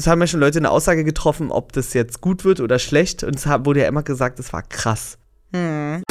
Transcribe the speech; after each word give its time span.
es 0.00 0.06
haben 0.06 0.20
ja 0.20 0.26
schon 0.26 0.40
Leute 0.40 0.58
eine 0.58 0.70
Aussage 0.70 1.04
getroffen, 1.04 1.50
ob 1.50 1.72
das 1.72 1.92
jetzt 1.92 2.22
gut 2.22 2.44
wird 2.44 2.60
oder 2.60 2.78
schlecht. 2.78 3.22
Und 3.22 3.36
es 3.36 3.46
wurde 3.46 3.80
ja 3.80 3.88
immer 3.88 4.02
gesagt, 4.02 4.38
es 4.38 4.52
war 4.52 4.62
krass. 4.62 5.18
Hm. 5.52 6.02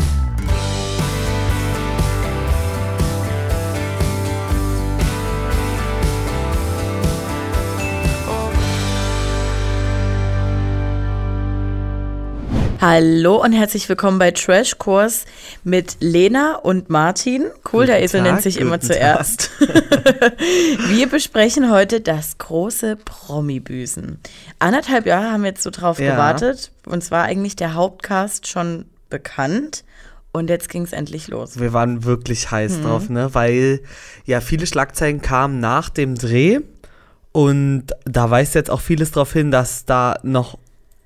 Hallo 12.81 13.43
und 13.43 13.51
herzlich 13.51 13.89
willkommen 13.89 14.19
bei 14.19 14.31
Trash 14.31 14.77
Kurs 14.77 15.25
mit 15.65 15.97
Lena 15.99 16.55
und 16.55 16.89
Martin. 16.89 17.47
Cool, 17.73 17.85
der 17.87 18.01
Esel 18.01 18.21
nennt 18.21 18.41
sich 18.41 18.57
immer 18.57 18.79
zuerst. 18.79 19.51
wir 20.87 21.09
besprechen 21.09 21.71
heute 21.71 21.99
das 21.99 22.37
große 22.37 22.95
Promi-Büsen. 22.95 24.19
Anderthalb 24.59 25.05
Jahre 25.05 25.29
haben 25.31 25.41
wir 25.43 25.49
jetzt 25.49 25.63
so 25.63 25.71
drauf 25.71 25.99
Ja. 25.99 26.11
gewartet. 26.13 26.71
Uns 26.85 27.11
war 27.11 27.23
eigentlich 27.23 27.57
der 27.57 27.73
Hauptcast 27.73 28.47
schon 28.47 28.85
bekannt. 29.09 29.83
Und 30.31 30.49
jetzt 30.49 30.69
ging 30.69 30.83
es 30.83 30.93
endlich 30.93 31.27
los. 31.27 31.59
Wir 31.59 31.73
waren 31.73 32.05
wirklich 32.05 32.49
heiß 32.51 32.77
Mhm. 32.77 32.83
drauf, 32.83 33.09
ne? 33.09 33.33
Weil 33.33 33.81
ja 34.25 34.39
viele 34.41 34.67
Schlagzeilen 34.67 35.21
kamen 35.21 35.59
nach 35.59 35.89
dem 35.89 36.15
Dreh. 36.15 36.59
Und 37.33 37.87
da 38.05 38.29
weist 38.29 38.55
jetzt 38.55 38.69
auch 38.69 38.79
vieles 38.81 39.11
darauf 39.11 39.33
hin, 39.33 39.49
dass 39.51 39.85
da 39.85 40.19
noch, 40.23 40.59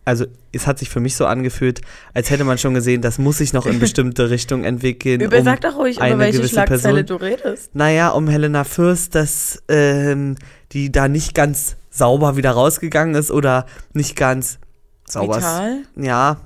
also 0.05 0.25
es 0.51 0.67
hat 0.67 0.79
sich 0.79 0.89
für 0.89 0.99
mich 0.99 1.15
so 1.15 1.25
angefühlt, 1.25 1.81
als 2.13 2.29
hätte 2.29 2.43
man 2.43 2.57
schon 2.57 2.73
gesehen, 2.73 3.01
das 3.01 3.17
muss 3.19 3.37
sich 3.37 3.53
noch 3.53 3.65
in 3.65 3.79
bestimmte 3.79 4.29
Richtung 4.29 4.63
entwickeln. 4.63 5.21
Über, 5.21 5.37
um 5.39 5.43
sag 5.43 5.61
doch 5.61 5.75
ruhig, 5.77 5.97
über 5.97 6.19
welche 6.19 6.47
Schlagzeile 6.47 7.03
Person- 7.03 7.05
du 7.05 7.15
redest. 7.15 7.73
Naja, 7.75 8.09
um 8.09 8.27
Helena 8.27 8.63
Fürst, 8.63 9.15
dass 9.15 9.63
ähm, 9.69 10.35
die 10.71 10.91
da 10.91 11.07
nicht 11.07 11.33
ganz 11.33 11.75
sauber 11.89 12.35
wieder 12.37 12.51
rausgegangen 12.51 13.15
ist 13.15 13.31
oder 13.31 13.65
nicht 13.93 14.15
ganz 14.15 14.59
sauber. 15.07 15.37
ist. 15.37 15.43
Vital. 15.43 15.77
Ja, 15.95 16.37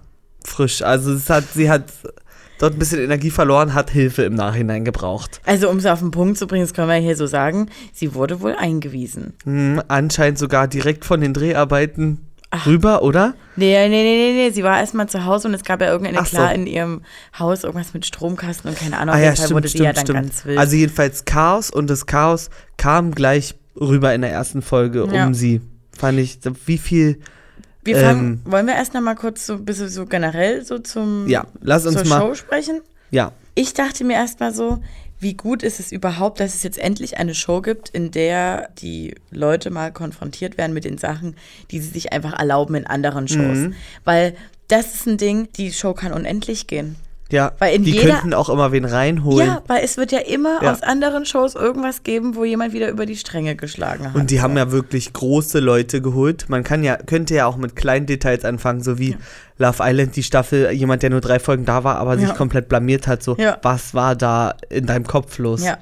frisch. 0.43 0.81
Also 0.81 1.13
es 1.13 1.29
hat, 1.29 1.45
sie 1.53 1.69
hat 1.69 1.85
dort 2.59 2.73
ein 2.73 2.79
bisschen 2.79 2.99
Energie 2.99 3.29
verloren, 3.31 3.73
hat 3.73 3.89
Hilfe 3.89 4.23
im 4.23 4.35
Nachhinein 4.35 4.83
gebraucht. 4.85 5.41
Also, 5.45 5.69
um 5.69 5.77
es 5.77 5.85
auf 5.85 5.99
den 5.99 6.11
Punkt 6.11 6.37
zu 6.37 6.47
bringen, 6.47 6.63
das 6.63 6.73
können 6.73 6.89
wir 6.89 6.95
hier 6.95 7.15
so 7.15 7.27
sagen, 7.27 7.69
sie 7.93 8.13
wurde 8.13 8.41
wohl 8.41 8.55
eingewiesen. 8.55 9.33
Hm, 9.45 9.81
anscheinend 9.87 10.37
sogar 10.39 10.67
direkt 10.67 11.05
von 11.05 11.21
den 11.21 11.33
Dreharbeiten 11.33 12.26
rüber, 12.65 13.01
oder? 13.03 13.33
Nee, 13.55 13.73
nee, 13.87 14.03
nee, 14.03 14.33
nee, 14.33 14.33
nee, 14.47 14.51
sie 14.51 14.63
war 14.63 14.79
erstmal 14.79 15.07
zu 15.09 15.25
Hause 15.25 15.47
und 15.47 15.53
es 15.53 15.63
gab 15.63 15.81
ja 15.81 15.87
irgendeine, 15.87 16.19
Ach 16.19 16.25
so. 16.25 16.37
klar, 16.37 16.53
in 16.53 16.67
ihrem 16.67 17.01
Haus 17.37 17.63
irgendwas 17.63 17.93
mit 17.93 18.05
Stromkasten 18.05 18.69
und 18.69 18.77
keine 18.79 18.97
Ahnung, 18.97 19.15
Ah 19.15 19.19
ja, 19.19 19.35
stimmt, 19.35 19.51
wurde 19.51 19.67
sie 19.67 19.77
stimmt, 19.77 19.85
ja 19.85 19.93
dann 19.93 20.05
stimmt. 20.05 20.19
ganz 20.21 20.45
wild. 20.45 20.57
Also 20.57 20.75
jedenfalls 20.75 21.25
Chaos 21.25 21.69
und 21.69 21.89
das 21.89 22.05
Chaos 22.05 22.49
kam 22.77 23.11
gleich 23.13 23.55
rüber 23.79 24.13
in 24.13 24.21
der 24.21 24.31
ersten 24.31 24.61
Folge 24.61 25.07
Ja. 25.11 25.25
um 25.27 25.33
sie. 25.33 25.61
Fand 25.97 26.19
ich, 26.19 26.39
wie 26.65 26.77
viel, 26.77 27.19
wir 27.83 27.97
fangen, 27.97 28.41
ähm, 28.45 28.51
wollen 28.51 28.67
wir 28.67 28.75
erst 28.75 28.93
noch 28.93 29.01
mal 29.01 29.15
kurz 29.15 29.45
so 29.47 29.53
ein 29.53 29.65
bisschen 29.65 29.89
so 29.89 30.05
generell 30.05 30.63
so 30.65 30.77
zum, 30.79 31.27
ja, 31.27 31.45
lass 31.61 31.85
uns 31.85 31.95
zur 31.97 32.07
mal, 32.07 32.19
Show 32.21 32.35
sprechen? 32.35 32.81
ja, 33.11 33.31
Ich 33.55 33.73
dachte 33.73 34.03
mir 34.03 34.13
erstmal 34.13 34.53
so, 34.53 34.79
wie 35.19 35.33
gut 35.33 35.63
ist 35.63 35.79
es 35.79 35.91
überhaupt, 35.91 36.39
dass 36.39 36.53
es 36.53 36.63
jetzt 36.63 36.77
endlich 36.77 37.17
eine 37.17 37.33
Show 37.33 37.61
gibt, 37.61 37.89
in 37.89 38.11
der 38.11 38.69
die 38.77 39.15
Leute 39.31 39.69
mal 39.71 39.91
konfrontiert 39.91 40.57
werden 40.57 40.73
mit 40.73 40.85
den 40.85 40.97
Sachen, 40.97 41.35
die 41.71 41.79
sie 41.79 41.89
sich 41.89 42.13
einfach 42.13 42.37
erlauben 42.37 42.75
in 42.75 42.85
anderen 42.85 43.27
Shows. 43.27 43.57
Mhm. 43.57 43.75
Weil 44.03 44.35
das 44.67 44.93
ist 44.95 45.07
ein 45.07 45.17
Ding, 45.17 45.49
die 45.53 45.71
Show 45.71 45.93
kann 45.93 46.13
unendlich 46.13 46.67
gehen. 46.67 46.97
Ja, 47.31 47.51
Weil 47.59 47.75
in 47.75 47.83
die 47.83 47.91
jeder- 47.91 48.13
könnten 48.15 48.33
auch 48.33 48.49
immer 48.49 48.71
wen 48.71 48.85
reinholen. 48.85 49.47
Ja, 49.47 49.61
weil 49.67 49.83
es 49.83 49.97
wird 49.97 50.11
ja 50.11 50.19
immer 50.19 50.61
Ja. 50.63 50.71
aus 50.71 50.81
anderen 50.83 51.25
Shows 51.25 51.55
irgendwas 51.55 52.03
geben, 52.03 52.35
wo 52.35 52.45
jemand 52.45 52.73
wieder 52.73 52.89
über 52.89 53.05
die 53.05 53.15
Stränge 53.17 53.55
geschlagen 53.55 54.05
hat. 54.07 54.15
Und 54.15 54.31
die 54.31 54.41
haben 54.41 54.55
ja 54.57 54.71
wirklich 54.71 55.11
große 55.13 55.59
Leute 55.59 56.01
geholt. 56.01 56.45
Man 56.47 56.63
kann 56.63 56.83
ja, 56.83 56.95
könnte 56.97 57.35
ja 57.35 57.45
auch 57.45 57.57
mit 57.57 57.75
kleinen 57.75 58.05
Details 58.05 58.45
anfangen, 58.45 58.81
so 58.81 58.97
wie 58.97 59.17
Love 59.57 59.77
Island, 59.81 60.15
die 60.15 60.23
Staffel, 60.23 60.71
jemand, 60.71 61.03
der 61.03 61.09
nur 61.09 61.21
drei 61.21 61.39
Folgen 61.39 61.65
da 61.65 61.83
war, 61.83 61.97
aber 61.97 62.17
sich 62.17 62.29
Ja. 62.29 62.33
komplett 62.35 62.69
blamiert 62.69 63.07
hat. 63.07 63.23
So, 63.23 63.35
Ja. 63.37 63.57
was 63.61 63.93
war 63.93 64.15
da 64.15 64.53
in 64.69 64.85
deinem 64.85 65.05
Kopf 65.07 65.37
los? 65.39 65.63
Ja. 65.63 65.77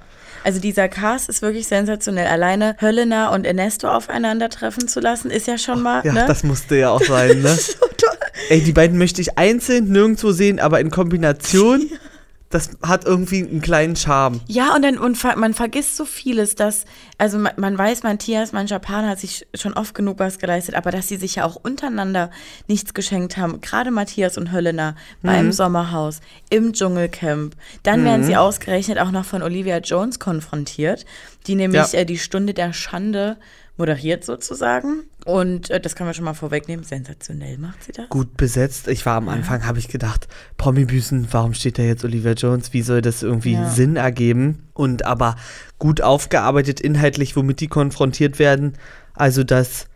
Also 0.45 0.59
dieser 0.59 0.89
Cast 0.89 1.27
ist 1.27 1.41
wirklich 1.41 1.65
sensationell. 1.65 2.27
Alleine 2.27 2.75
Höllena 2.79 3.33
und 3.33 3.47
Ernesto 3.47 3.87
aufeinandertreffen 3.87 4.87
zu 4.87 4.99
lassen, 4.99 5.31
ist 5.31 5.47
ja 5.47 5.57
schon 5.57 5.81
mal. 5.81 6.05
Ja, 6.05 6.13
ne? 6.13 6.25
das 6.27 6.43
musste 6.43 6.75
ja 6.75 6.91
auch 6.91 7.01
sein, 7.01 7.41
ne? 7.41 7.55
so 7.55 7.79
toll. 7.97 8.17
Ey, 8.49 8.61
die 8.61 8.71
beiden 8.71 8.99
möchte 8.99 9.21
ich 9.21 9.39
einzeln 9.39 9.85
nirgendwo 9.85 10.33
sehen, 10.33 10.59
aber 10.59 10.79
in 10.81 10.91
Kombination, 10.91 11.89
das 12.55 12.69
hat 12.81 13.05
irgendwie 13.05 13.45
einen 13.45 13.61
kleinen 13.61 13.95
Charme. 13.95 14.39
Ja, 14.47 14.73
und 14.75 14.81
dann 14.83 14.97
und 14.97 15.21
man 15.37 15.53
vergisst 15.53 15.95
so 15.97 16.05
vieles, 16.05 16.55
dass, 16.55 16.85
also 17.17 17.37
man, 17.37 17.51
man 17.57 17.77
weiß, 17.77 18.03
Matthias, 18.03 18.53
mein 18.53 18.67
Japaner 18.67 19.09
hat 19.09 19.19
sich 19.19 19.45
schon 19.53 19.73
oft 19.73 19.93
genug 19.93 20.19
was 20.19 20.39
geleistet, 20.39 20.75
aber 20.75 20.89
dass 20.91 21.07
sie 21.07 21.17
sich 21.17 21.35
ja 21.35 21.45
auch 21.45 21.55
untereinander 21.55 22.31
nichts 22.67 22.93
geschenkt 22.93 23.37
haben. 23.37 23.61
Gerade 23.61 23.91
Matthias 23.91 24.37
und 24.37 24.51
Höllena 24.51 24.95
beim 25.21 25.51
Sommerhaus, 25.51 26.21
im 26.49 26.73
Dschungelcamp. 26.73 27.55
Dann 27.83 28.05
werden 28.05 28.23
sie 28.23 28.37
ausgerechnet 28.37 28.99
auch 28.99 29.11
noch 29.11 29.25
von 29.25 29.43
Olivia 29.43 29.77
Jones 29.79 30.19
konfrontiert, 30.19 31.05
die 31.47 31.55
nämlich 31.55 31.91
Ja. 31.91 31.99
äh, 31.99 32.05
die 32.05 32.17
Stunde 32.17 32.53
der 32.53 32.71
Schande 32.73 33.37
moderiert 33.77 34.23
sozusagen. 34.23 35.03
Und 35.25 35.69
äh, 35.69 35.79
das 35.79 35.95
kann 35.95 36.05
man 36.05 36.13
schon 36.13 36.25
mal 36.25 36.33
vorwegnehmen. 36.33 36.85
Sensationell 36.85 37.57
macht 37.57 37.83
sie 37.83 37.91
das. 37.91 38.09
Gut 38.09 38.37
besetzt. 38.37 38.87
Ich 38.87 39.05
war 39.05 39.15
am 39.15 39.27
Anfang, 39.29 39.65
habe 39.65 39.79
ich 39.79 39.87
gedacht, 39.87 40.27
Promi-Büßen, 40.57 41.27
warum 41.31 41.53
steht 41.53 41.77
da 41.77 41.83
jetzt 41.83 42.05
Olivia 42.05 42.33
Jones? 42.33 42.73
Wie 42.73 42.81
soll 42.81 43.01
das 43.01 43.23
irgendwie 43.23 43.53
Ja. 43.53 43.69
Sinn 43.69 43.95
ergeben? 43.95 44.67
Und 44.73 45.05
aber 45.05 45.35
gut 45.79 46.01
aufgearbeitet 46.01 46.79
inhaltlich, 46.79 47.35
womit 47.35 47.59
die 47.59 47.67
konfrontiert 47.67 48.39
werden. 48.39 48.73
Also 49.13 49.43
das, 49.43 49.87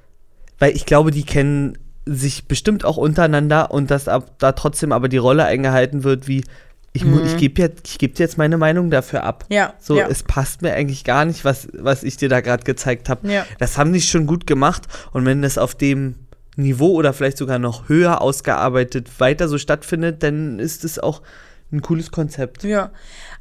weil 0.58 0.76
ich 0.76 0.86
glaube, 0.86 1.12
die 1.12 1.24
kennen 1.24 1.78
sich 2.06 2.48
bestimmt 2.48 2.86
auch 2.86 2.98
untereinander 2.98 3.72
und 3.72 3.92
dass 3.92 4.08
ab, 4.08 4.32
da 4.40 4.54
trotzdem 4.54 4.92
aber 4.92 5.10
die 5.10 5.18
Rolle 5.18 5.46
eingehalten 5.46 6.04
wird, 6.04 6.28
wie 6.28 6.44
ich, 6.94 7.06
mu- 7.06 7.22
ich 7.22 7.38
gebe 7.38 7.62
jetzt, 7.62 7.88
ich 7.88 7.98
geb 8.00 8.16
dir 8.16 8.24
jetzt 8.24 8.38
meine 8.38 8.58
Meinung 8.58 8.90
dafür 8.90 9.24
ab. 9.24 9.46
Ja, 9.50 9.74
So, 9.80 9.98
ja. 9.98 10.08
es 10.08 10.24
passt 10.24 10.62
mir 10.62 10.74
eigentlich 10.74 11.04
gar 11.04 11.26
nicht, 11.26 11.46
was, 11.46 11.68
was 11.74 12.04
ich 12.04 12.18
dir 12.18 12.30
da 12.30 12.42
gerade 12.42 12.64
gezeigt 12.64 13.10
habe. 13.10 13.32
Ja. 13.32 13.46
Das 13.60 13.78
haben 13.78 13.94
die 13.94 14.02
schon 14.02 14.26
gut 14.26 14.48
gemacht. 14.48 14.84
Und 15.12 15.26
wenn 15.26 15.42
das 15.42 15.58
auf 15.58 15.76
dem 15.76 16.16
Niveau 16.56 16.94
oder 16.94 17.14
vielleicht 17.14 17.38
sogar 17.38 17.60
noch 17.60 17.88
höher 17.90 18.22
ausgearbeitet 18.22 19.10
weiter 19.20 19.48
so 19.48 19.58
stattfindet, 19.58 20.24
dann 20.24 20.60
ist 20.60 20.84
es 20.84 21.00
auch 21.00 21.22
ein 21.72 21.82
cooles 21.82 22.12
Konzept. 22.12 22.64
Ja. 22.64 22.92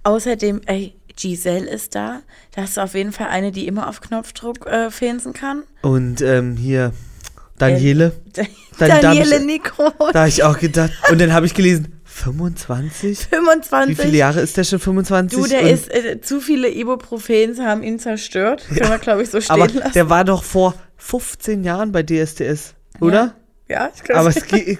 Außerdem, 0.05 0.61
ey, 0.67 0.95
Giselle 1.17 1.69
ist 1.69 1.95
da. 1.95 2.21
Das 2.55 2.71
ist 2.71 2.79
auf 2.79 2.95
jeden 2.95 3.13
Fall 3.13 3.27
eine, 3.29 3.51
die 3.51 3.67
immer 3.67 3.89
auf 3.89 4.01
Knopfdruck 4.01 4.67
äh, 4.67 4.91
fensen 4.91 5.33
kann. 5.33 5.65
Und 5.83 6.21
ähm, 6.21 6.57
hier, 6.57 6.93
Daniele, 7.59 8.13
da 8.79 9.01
Daniele 9.01 9.41
Nico. 9.45 9.91
da 10.13 10.21
habe 10.21 10.29
ich 10.29 10.45
auch 10.45 10.59
gedacht. 10.59 10.93
Und 11.11 11.21
dann 11.21 11.33
habe 11.33 11.47
ich 11.47 11.55
gelesen, 11.55 11.98
25? 12.19 13.19
25. 13.29 13.99
Wie 13.99 14.03
viele 14.03 14.17
Jahre 14.19 14.41
ist 14.41 14.57
der 14.57 14.65
schon 14.65 14.79
25? 14.79 15.39
Du, 15.39 15.47
der 15.47 15.63
ist, 15.63 15.93
äh, 15.93 16.21
zu 16.21 16.41
viele 16.41 16.69
Ibuprofens 16.69 17.61
haben 17.61 17.83
ihn 17.83 17.99
zerstört. 17.99 18.65
Können 18.69 18.91
wir, 18.91 18.99
glaube 18.99 19.23
ich, 19.23 19.31
so 19.31 19.41
stehen 19.41 19.55
Aber 19.55 19.69
lassen. 19.69 19.93
der 19.95 20.11
war 20.11 20.25
doch 20.25 20.43
vor 20.43 20.75
15 20.97 21.65
Jahren 21.65 21.93
bei 21.93 22.03
DSDS, 22.03 22.75
oder? 23.01 23.15
ja, 23.15 23.35
ich 23.69 24.03
glaube, 24.03 24.21
Aber 24.21 24.29
es 24.31 24.47
ge- 24.47 24.79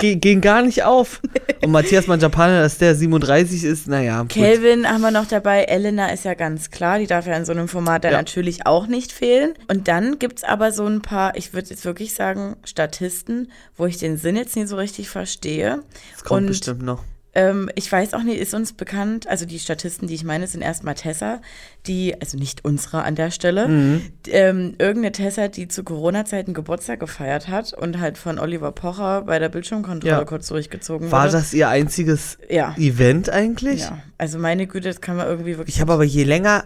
ge- 0.00 0.16
ging 0.16 0.40
gar 0.42 0.60
nicht 0.62 0.82
auf. 0.84 1.20
Und 1.64 1.70
Matthias 1.72 2.06
Manjapane, 2.06 2.60
dass 2.60 2.76
der 2.78 2.94
37 2.94 3.64
ist, 3.64 3.88
naja. 3.88 4.24
Kelvin 4.28 4.86
haben 4.86 5.00
wir 5.00 5.10
noch 5.10 5.26
dabei. 5.26 5.64
Elena 5.64 6.08
ist 6.12 6.24
ja 6.24 6.34
ganz 6.34 6.70
klar. 6.70 6.98
Die 6.98 7.06
darf 7.06 7.26
ja 7.26 7.34
in 7.34 7.44
so 7.46 7.52
einem 7.52 7.68
Format 7.68 8.04
dann 8.04 8.12
Ja. 8.12 8.18
natürlich 8.18 8.66
auch 8.66 8.86
nicht 8.86 9.12
fehlen. 9.12 9.54
Und 9.68 9.88
dann 9.88 10.18
gibt 10.18 10.38
es 10.38 10.44
aber 10.44 10.72
so 10.72 10.86
ein 10.86 11.00
paar, 11.02 11.36
ich 11.36 11.54
würde 11.54 11.70
jetzt 11.70 11.84
wirklich 11.84 12.14
sagen, 12.14 12.56
Statisten, 12.64 13.50
wo 13.76 13.86
ich 13.86 13.96
den 13.96 14.16
Sinn 14.18 14.36
jetzt 14.36 14.56
nicht 14.56 14.68
so 14.68 14.76
richtig 14.76 15.08
verstehe. 15.08 15.82
Das 16.12 16.22
kommt 16.24 16.42
Und 16.42 16.46
bestimmt 16.48 16.82
noch. 16.82 17.02
Ähm, 17.38 17.70
ich 17.74 17.90
weiß 17.90 18.14
auch 18.14 18.22
nicht, 18.22 18.38
ist 18.38 18.54
uns 18.54 18.72
bekannt, 18.72 19.26
also 19.28 19.46
die 19.46 19.58
Statisten, 19.58 20.08
die 20.08 20.14
ich 20.14 20.24
meine, 20.24 20.46
sind 20.46 20.62
erstmal 20.62 20.94
Tessa, 20.94 21.40
die, 21.86 22.14
also 22.20 22.36
nicht 22.38 22.64
unsere 22.64 23.02
an 23.04 23.14
der 23.14 23.30
Stelle, 23.30 23.68
Mhm. 23.68 24.02
ähm, 24.26 24.74
irgendeine 24.78 25.12
Tessa, 25.12 25.48
die 25.48 25.68
zu 25.68 25.84
Corona-Zeiten 25.84 26.54
Geburtstag 26.54 27.00
gefeiert 27.00 27.48
hat 27.48 27.72
und 27.72 28.00
halt 28.00 28.18
von 28.18 28.38
Oliver 28.38 28.72
Pocher 28.72 29.22
bei 29.22 29.38
der 29.38 29.48
Bildschirmkontrolle 29.48 30.12
Ja. 30.12 30.24
kurz 30.24 30.48
durchgezogen 30.48 31.10
War 31.10 31.24
wurde. 31.24 31.32
das 31.32 31.54
ihr 31.54 31.68
einziges 31.68 32.38
Ja. 32.48 32.74
Event 32.78 33.30
eigentlich? 33.30 33.80
Ja, 33.82 33.98
also 34.18 34.38
meine 34.38 34.66
Güte, 34.66 34.88
das 34.88 35.00
kann 35.00 35.16
man 35.16 35.26
irgendwie 35.26 35.56
wirklich. 35.56 35.76
Ich 35.76 35.80
habe 35.80 35.92
aber 35.92 36.04
je 36.04 36.24
länger, 36.24 36.64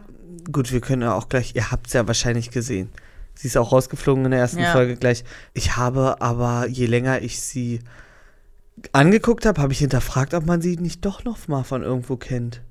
gut, 0.50 0.72
wir 0.72 0.80
können 0.80 1.02
ja 1.02 1.14
auch 1.14 1.28
gleich, 1.28 1.54
ihr 1.54 1.70
habt 1.70 1.86
es 1.88 1.92
ja 1.92 2.06
wahrscheinlich 2.06 2.50
gesehen. 2.50 2.90
Sie 3.34 3.48
ist 3.48 3.56
auch 3.56 3.72
rausgeflogen 3.72 4.26
in 4.26 4.30
der 4.30 4.40
ersten 4.40 4.60
Ja. 4.60 4.72
Folge 4.72 4.96
gleich. 4.96 5.24
Ich 5.54 5.76
habe 5.76 6.20
aber, 6.20 6.66
je 6.68 6.86
länger 6.86 7.22
ich 7.22 7.40
sie 7.40 7.80
angeguckt 8.92 9.46
habe, 9.46 9.60
habe 9.60 9.72
ich 9.72 9.78
hinterfragt, 9.78 10.34
ob 10.34 10.46
man 10.46 10.60
sie 10.60 10.76
nicht 10.76 11.04
doch 11.04 11.24
noch 11.24 11.48
mal 11.48 11.62
von 11.62 11.82
irgendwo 11.82 12.16
kennt. 12.16 12.62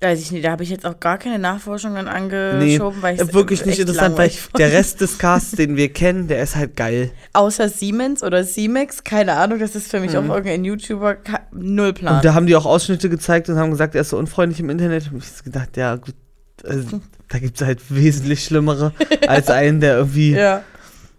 Weiß 0.00 0.20
ich 0.20 0.32
nicht, 0.32 0.44
da 0.44 0.50
habe 0.50 0.62
ich 0.62 0.70
jetzt 0.70 0.84
auch 0.84 1.00
gar 1.00 1.18
keine 1.18 1.38
Nachforschungen 1.38 2.04
Nee, 2.04 2.10
angeschoben, 2.10 3.00
weil 3.00 3.14
ich 3.14 3.32
wirklich 3.32 3.64
nicht 3.64 3.78
interessant, 3.78 4.18
weil 4.18 4.30
der 4.58 4.72
Rest 4.72 5.00
des 5.00 5.18
Casts, 5.18 5.52
den 5.52 5.76
wir 5.76 5.88
kennen, 5.92 6.28
der 6.28 6.42
ist 6.42 6.56
halt 6.56 6.76
geil. 6.76 7.10
Außer 7.32 7.68
Siemens 7.68 8.22
oder 8.22 8.44
Simex, 8.44 9.04
keine 9.04 9.34
Ahnung, 9.34 9.60
das 9.60 9.74
ist 9.74 9.90
für 9.90 10.00
mich 10.00 10.16
auch 10.16 10.24
irgendein 10.24 10.64
YouTuber, 10.64 11.16
null 11.52 11.94
Plan. 11.94 12.14
Mhm. 12.14 12.18
Und 12.18 12.24
da 12.24 12.34
haben 12.34 12.46
die 12.46 12.56
auch 12.56 12.66
Ausschnitte 12.66 13.08
gezeigt 13.08 13.48
und 13.48 13.56
haben 13.56 13.70
gesagt, 13.70 13.94
er 13.94 14.02
ist 14.02 14.10
so 14.10 14.18
unfreundlich 14.18 14.60
im 14.60 14.68
Internet. 14.68 15.10
Und 15.10 15.24
ich 15.24 15.42
gedacht, 15.42 15.76
ja, 15.76 15.96
gut, 15.96 16.14
also, 16.64 17.00
da 17.30 17.38
gibt 17.38 17.60
es 17.60 17.66
halt 17.66 17.80
wesentlich 17.88 18.44
Schlimmere 18.44 18.92
als 19.26 19.48
einen, 19.48 19.80
der 19.80 19.96
irgendwie 19.96 20.32
ja. 20.32 20.62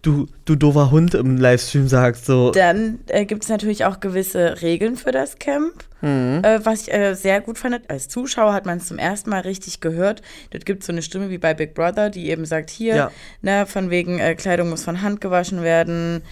Du, 0.06 0.26
du 0.44 0.54
doofer 0.56 0.90
Hund 0.90 1.14
im 1.14 1.36
Livestream 1.36 1.88
sagst. 1.88 2.26
So. 2.26 2.50
Dann 2.52 3.00
äh, 3.08 3.24
gibt 3.26 3.42
es 3.42 3.48
natürlich 3.48 3.84
auch 3.84 4.00
gewisse 4.00 4.62
Regeln 4.62 4.96
für 4.96 5.12
das 5.12 5.38
Camp, 5.38 5.72
Mhm. 6.02 6.42
äh, 6.44 6.64
was 6.64 6.82
ich 6.82 6.92
äh, 6.94 7.14
sehr 7.14 7.40
gut 7.40 7.58
fand. 7.58 7.88
Als 7.90 8.08
Zuschauer 8.08 8.52
hat 8.52 8.66
man 8.66 8.78
es 8.78 8.86
zum 8.86 8.98
ersten 8.98 9.30
Mal 9.30 9.40
richtig 9.40 9.80
gehört. 9.80 10.20
Dort 10.50 10.66
gibt 10.66 10.80
es 10.82 10.86
so 10.86 10.92
eine 10.92 11.02
Stimme 11.02 11.30
wie 11.30 11.38
bei 11.38 11.54
Big 11.54 11.74
Brother, 11.74 12.10
die 12.10 12.28
eben 12.30 12.44
sagt, 12.44 12.68
hier, 12.70 12.94
Ja. 12.94 13.10
ne, 13.42 13.66
von 13.66 13.88
wegen 13.90 14.18
äh, 14.18 14.34
Kleidung 14.34 14.68
muss 14.70 14.84
von 14.84 15.00
Hand 15.02 15.20
gewaschen 15.22 15.62
werden. 15.62 16.22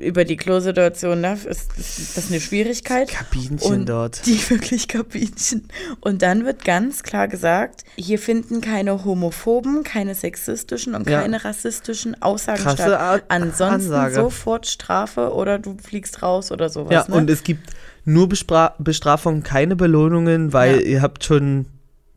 Über 0.00 0.24
die 0.24 0.36
Klosituation, 0.36 1.20
ne, 1.20 1.34
ist, 1.44 1.76
ist 1.78 2.16
das 2.16 2.28
eine 2.30 2.40
Schwierigkeit. 2.40 3.08
Kabinchen 3.08 3.58
Und 3.80 3.88
dort. 3.88 4.20
Die 4.26 4.38
wirklich 4.50 4.88
Kabinchen. 4.88 5.68
Und 6.00 6.22
dann 6.22 6.44
wird 6.44 6.64
ganz 6.64 7.02
klar 7.02 7.28
gesagt, 7.28 7.84
hier 7.96 8.18
finden 8.18 8.60
keine 8.60 9.04
homophoben, 9.04 9.84
keine 9.84 10.14
sexistischen 10.14 10.94
und 10.94 11.08
Ja. 11.08 11.20
keine 11.22 11.44
rassistischen 11.44 12.20
Aussagen 12.22 12.62
Krasse 12.62 12.76
statt. 12.82 13.00
Ar- 13.00 13.22
Ansonsten 13.28 13.92
Ansage. 13.92 14.14
sofort 14.14 14.66
Strafe 14.66 15.32
oder 15.34 15.58
du 15.58 15.76
fliegst 15.82 16.22
raus 16.22 16.50
oder 16.50 16.68
sowas. 16.70 16.92
Ja, 16.92 17.04
ne? 17.08 17.14
und 17.14 17.28
es 17.30 17.42
gibt 17.42 17.70
nur 18.04 18.28
Bespra 18.28 18.74
Bestrafungen, 18.78 19.42
keine 19.42 19.76
Belohnungen, 19.76 20.52
weil 20.52 20.76
Ja. 20.76 20.80
ihr 20.86 21.02
habt 21.02 21.24
schon 21.24 21.66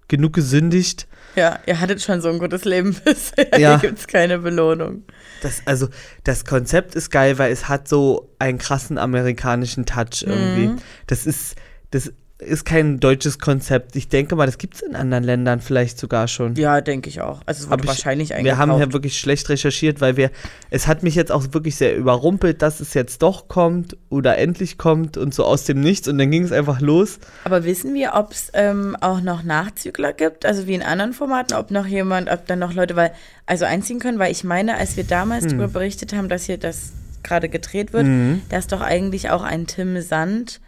genug 0.07 0.33
gesündigt. 0.33 1.07
Ja, 1.35 1.59
ihr 1.65 1.79
hattet 1.79 2.01
schon 2.01 2.21
so 2.21 2.29
ein 2.29 2.39
gutes 2.39 2.65
Leben 2.65 2.95
bisher. 3.05 3.59
Ja. 3.59 3.79
Hier 3.79 3.89
gibt 3.89 3.99
es 3.99 4.07
keine 4.07 4.39
Belohnung. 4.39 5.03
Das, 5.41 5.61
also, 5.65 5.89
das 6.23 6.45
Konzept 6.45 6.95
ist 6.95 7.09
geil, 7.09 7.37
weil 7.37 7.51
es 7.51 7.67
hat 7.67 7.87
so 7.87 8.33
einen 8.39 8.57
krassen 8.57 8.97
amerikanischen 8.97 9.85
Touch 9.85 10.23
irgendwie. 10.25 10.67
Mhm. 10.67 10.77
Das 11.07 11.25
ist, 11.25 11.55
das 11.91 12.11
ist 12.45 12.65
kein 12.65 12.99
deutsches 12.99 13.39
Konzept. 13.39 13.95
Ich 13.95 14.07
denke 14.09 14.35
mal, 14.35 14.45
das 14.45 14.57
gibt 14.57 14.75
es 14.75 14.81
in 14.81 14.95
anderen 14.95 15.23
Ländern 15.23 15.59
vielleicht 15.61 15.97
sogar 15.97 16.27
schon. 16.27 16.55
Ja, 16.55 16.81
denke 16.81 17.09
ich 17.09 17.21
auch. 17.21 17.41
Also 17.45 17.63
es 17.65 17.69
wurde 17.69 17.83
ich- 17.83 17.87
wahrscheinlich 17.87 18.29
Wir 18.29 18.37
eingekauft. 18.37 18.59
haben 18.59 18.79
ja 18.79 18.93
wirklich 18.93 19.17
schlecht 19.19 19.49
recherchiert, 19.49 20.01
weil 20.01 20.17
wir, 20.17 20.31
es 20.69 20.87
hat 20.87 21.03
mich 21.03 21.15
jetzt 21.15 21.31
auch 21.31 21.43
wirklich 21.53 21.75
sehr 21.75 21.95
überrumpelt, 21.95 22.61
dass 22.61 22.79
es 22.79 22.93
jetzt 22.93 23.21
doch 23.21 23.47
kommt 23.47 23.97
oder 24.09 24.37
endlich 24.37 24.77
kommt 24.77 25.17
und 25.17 25.33
so 25.33 25.45
aus 25.45 25.63
dem 25.65 25.79
Nichts 25.81 26.07
und 26.07 26.17
dann 26.17 26.29
ging 26.31 26.43
es 26.43 26.51
einfach 26.51 26.81
los. 26.81 27.19
Aber 27.45 27.63
wissen 27.63 27.93
wir, 27.93 28.13
ob 28.15 28.31
es 28.31 28.49
ähm, 28.53 28.95
auch 29.01 29.21
noch 29.21 29.43
Nachzügler 29.43 30.13
gibt, 30.13 30.45
also 30.45 30.67
wie 30.67 30.73
in 30.75 30.81
anderen 30.83 31.13
Formaten, 31.13 31.55
ob 31.57 31.71
noch 31.71 31.85
jemand, 31.87 32.29
ob 32.31 32.45
dann 32.47 32.59
noch 32.59 32.73
Leute 32.73 32.95
weil, 32.95 33.11
also 33.45 33.65
einziehen 33.65 33.99
können, 33.99 34.19
weil 34.19 34.31
ich 34.31 34.43
meine, 34.43 34.77
als 34.77 34.97
wir 34.97 35.03
damals 35.03 35.45
darüber 35.47 35.67
berichtet 35.67 36.13
haben, 36.13 36.29
dass 36.29 36.45
hier 36.45 36.57
das 36.57 36.91
gerade 37.23 37.47
gedreht 37.47 37.93
wird, 37.93 38.05
Mhm. 38.05 38.41
dass 38.49 38.67
doch 38.67 38.81
eigentlich 38.81 39.29
auch 39.29 39.43
ein 39.43 39.65
Tim 39.67 40.01
Sand 40.01 40.59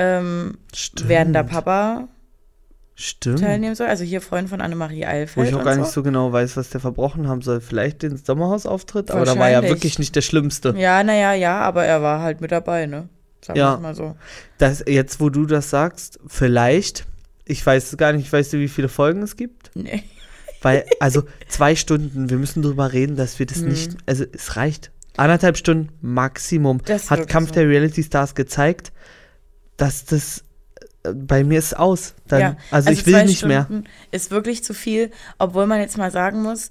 ähm, 0.00 0.56
werdender 1.04 1.44
Papa 1.44 2.08
Stimmt. 2.94 3.40
teilnehmen 3.40 3.74
soll. 3.74 3.86
Also 3.86 4.04
hier 4.04 4.20
Freund 4.20 4.48
von 4.48 4.60
Annemarie 4.60 5.02
Wo 5.02 5.06
Eilfeld. 5.06 5.48
ich 5.48 5.54
auch 5.54 5.64
gar 5.64 5.74
so. 5.74 5.80
nicht 5.80 5.90
so 5.92 6.02
genau 6.02 6.32
weiß, 6.32 6.56
was 6.56 6.70
der 6.70 6.80
verbrochen 6.80 7.28
haben 7.28 7.42
soll. 7.42 7.60
Vielleicht 7.60 8.02
den 8.02 8.16
Sommerhausauftritt, 8.16 9.10
aber 9.10 9.24
da 9.24 9.38
war 9.38 9.50
ja 9.50 9.62
wirklich 9.62 9.98
nicht 9.98 10.16
der 10.16 10.22
Schlimmste. 10.22 10.74
Ja, 10.76 11.02
naja, 11.04 11.32
ja, 11.34 11.60
aber 11.60 11.84
er 11.84 12.02
war 12.02 12.20
halt 12.20 12.40
mit 12.40 12.50
dabei, 12.52 12.86
ne? 12.86 13.08
Sagen 13.44 13.58
Ja. 13.58 13.76
mal 13.78 13.94
so. 13.94 14.16
Das, 14.58 14.84
jetzt, 14.86 15.20
wo 15.20 15.30
du 15.30 15.46
das 15.46 15.70
sagst, 15.70 16.18
vielleicht, 16.26 17.06
ich 17.46 17.64
weiß 17.64 17.96
gar 17.96 18.12
nicht, 18.12 18.30
weißt 18.30 18.52
du, 18.52 18.58
wie 18.58 18.68
viele 18.68 18.88
Folgen 18.88 19.22
es 19.22 19.36
gibt? 19.36 19.70
Nee. 19.74 20.02
Weil, 20.62 20.84
also 20.98 21.22
zwei 21.48 21.74
Stunden, 21.74 22.28
wir 22.28 22.36
müssen 22.36 22.60
drüber 22.62 22.92
reden, 22.92 23.16
dass 23.16 23.38
wir 23.38 23.46
das 23.46 23.58
Mhm. 23.62 23.68
nicht, 23.68 23.96
also 24.04 24.24
es 24.32 24.56
reicht. 24.56 24.90
Anderthalb 25.16 25.56
Stunden 25.56 25.88
Maximum. 26.02 26.82
Das 26.84 27.10
Hat 27.10 27.28
Kampf 27.28 27.48
so. 27.48 27.54
der 27.54 27.68
Reality 27.68 28.02
Stars 28.02 28.34
gezeigt, 28.34 28.92
dass 29.80 30.04
das 30.04 30.44
äh, 31.02 31.12
bei 31.12 31.44
mir 31.44 31.58
ist 31.58 31.76
aus. 31.76 32.14
Dann, 32.28 32.40
ja, 32.40 32.56
also, 32.70 32.90
ich 32.90 33.06
will 33.06 33.24
nicht 33.24 33.44
mehr. 33.44 33.64
Stunden 33.64 33.84
Ist 34.10 34.30
wirklich 34.30 34.62
zu 34.62 34.74
viel, 34.74 35.10
obwohl 35.38 35.66
man 35.66 35.80
jetzt 35.80 35.96
mal 35.96 36.10
sagen 36.10 36.42
muss, 36.42 36.70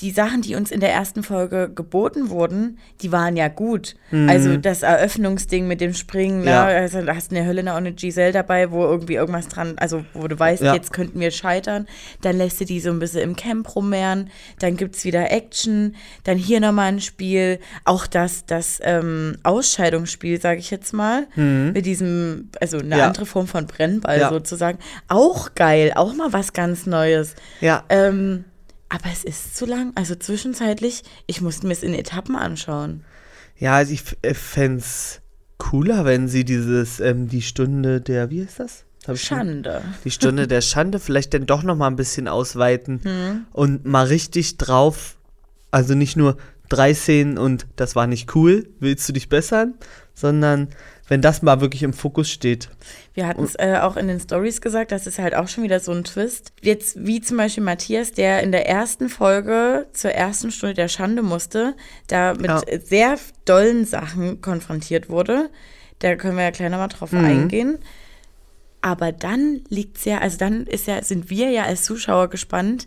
die 0.00 0.10
Sachen, 0.12 0.42
die 0.42 0.54
uns 0.54 0.70
in 0.70 0.80
der 0.80 0.92
ersten 0.92 1.22
Folge 1.22 1.70
geboten 1.74 2.30
wurden, 2.30 2.78
die 3.02 3.10
waren 3.10 3.36
ja 3.36 3.48
gut. 3.48 3.96
Also 4.12 4.56
das 4.56 4.82
Eröffnungsding 4.82 5.66
mit 5.66 5.80
dem 5.80 5.92
Springen, 5.92 6.40
Mhm. 6.42 6.46
Ja. 6.46 6.66
ne? 6.66 6.74
also, 6.76 7.02
da 7.02 7.14
hast 7.16 7.32
du 7.32 7.36
eine 7.36 7.44
Helena 7.44 7.72
und 7.72 7.78
eine 7.78 7.92
Giselle 7.92 8.32
dabei, 8.32 8.70
wo 8.70 8.84
irgendwie 8.84 9.14
irgendwas 9.14 9.48
dran, 9.48 9.74
also 9.76 10.04
wo 10.14 10.28
du 10.28 10.38
weißt, 10.38 10.62
Ja. 10.62 10.74
jetzt 10.74 10.92
könnten 10.92 11.18
wir 11.20 11.30
scheitern. 11.30 11.86
Dann 12.22 12.38
lässt 12.38 12.60
du 12.60 12.64
die 12.64 12.80
so 12.80 12.90
ein 12.90 12.98
bisschen 13.00 13.22
im 13.22 13.34
Camp 13.36 13.74
rummehren, 13.74 14.30
dann 14.60 14.76
gibt 14.76 14.96
es 14.96 15.04
wieder 15.04 15.30
Action, 15.32 15.94
dann 16.24 16.38
hier 16.38 16.60
nochmal 16.60 16.92
ein 16.92 17.00
Spiel, 17.00 17.58
auch 17.84 18.06
das, 18.06 18.46
das 18.46 18.80
ähm, 18.82 19.36
Ausscheidungsspiel, 19.42 20.40
sage 20.40 20.60
ich 20.60 20.70
jetzt 20.70 20.92
mal, 20.92 21.26
mit 21.36 21.84
diesem, 21.86 22.50
also 22.60 22.78
eine 22.78 22.86
Mhm. 22.94 22.98
Ja. 23.00 23.06
andere 23.08 23.26
Form 23.26 23.46
von 23.46 23.66
Brennball 23.66 24.28
sozusagen. 24.30 24.78
Auch 25.08 25.54
geil, 25.54 25.92
auch 25.94 26.14
mal 26.14 26.32
was 26.32 26.52
ganz 26.52 26.86
Neues. 26.86 27.34
Ja, 27.60 27.84
Ähm, 27.88 28.44
aber 28.88 29.06
es 29.12 29.24
ist 29.24 29.56
zu 29.56 29.66
lang. 29.66 29.92
Also 29.94 30.14
zwischenzeitlich, 30.14 31.02
ich 31.26 31.40
musste 31.40 31.66
mir 31.66 31.72
es 31.72 31.82
in 31.82 31.94
Etappen 31.94 32.36
anschauen. 32.36 33.04
ja, 33.56 33.74
also 33.76 33.92
ich 33.92 34.02
fände 34.36 34.78
es 34.78 35.20
cooler, 35.58 36.04
wenn 36.04 36.28
sie 36.28 36.44
dieses, 36.44 37.00
ähm, 37.00 37.28
die 37.28 37.42
Stunde 37.42 38.00
der, 38.00 38.30
wie 38.30 38.42
heißt 38.44 38.60
das? 38.60 38.84
Ich 39.00 39.06
schon- 39.24 39.38
Schande. 39.38 39.82
die 40.04 40.10
Stunde 40.10 40.46
der 40.46 40.60
Schande 40.60 40.98
vielleicht 41.00 41.32
dann 41.34 41.46
doch 41.46 41.62
noch 41.62 41.76
mal 41.76 41.86
ein 41.88 41.96
bisschen 41.96 42.28
ausweiten 42.28 43.00
Hm. 43.02 43.46
und 43.52 43.84
mal 43.86 44.06
richtig 44.06 44.58
drauf, 44.58 45.16
also 45.70 45.94
nicht 45.94 46.16
nur 46.16 46.36
drei 46.68 46.92
Szenen 46.94 47.38
und 47.38 47.66
das 47.76 47.96
war 47.96 48.06
nicht 48.06 48.34
cool, 48.36 48.68
willst 48.80 49.08
du 49.08 49.12
dich 49.14 49.28
bessern, 49.28 49.74
sondern 50.14 50.68
wenn 51.08 51.22
das 51.22 51.42
mal 51.42 51.60
wirklich 51.60 51.82
im 51.82 51.92
Fokus 51.92 52.30
steht. 52.30 52.68
Wir 53.14 53.26
hatten 53.26 53.42
es 53.42 53.54
äh, 53.56 53.78
auch 53.80 53.96
in 53.96 54.06
den 54.08 54.20
Stories 54.20 54.60
gesagt, 54.60 54.92
das 54.92 55.06
ist 55.06 55.18
halt 55.18 55.34
auch 55.34 55.48
schon 55.48 55.64
wieder 55.64 55.80
so 55.80 55.90
ein 55.92 56.04
Twist. 56.04 56.52
Jetzt 56.62 57.04
wie 57.04 57.20
zum 57.20 57.36
Beispiel 57.38 57.64
Matthias, 57.64 58.12
der 58.12 58.42
in 58.42 58.52
der 58.52 58.68
ersten 58.68 59.08
Folge 59.08 59.86
zur 59.92 60.12
ersten 60.12 60.50
Stunde 60.50 60.74
der 60.74 60.88
Schande 60.88 61.22
musste, 61.22 61.74
da 62.08 62.34
mit 62.34 62.46
Ja. 62.46 62.60
sehr 62.84 63.16
dollen 63.46 63.84
Sachen 63.86 64.40
konfrontiert 64.40 65.08
wurde. 65.08 65.50
Da 66.00 66.14
können 66.14 66.36
wir 66.36 66.44
ja 66.44 66.50
gleich 66.50 66.70
nochmal 66.70 66.88
drauf 66.88 67.10
Mhm. 67.12 67.24
eingehen. 67.24 67.78
Aber 68.80 69.10
dann 69.10 69.62
liegt's 69.68 70.04
ja, 70.04 70.18
also 70.18 70.38
dann 70.38 70.66
ist 70.66 70.86
ja, 70.86 71.02
sind 71.02 71.30
wir 71.30 71.50
ja 71.50 71.64
als 71.64 71.82
Zuschauer 71.84 72.28
gespannt. 72.28 72.86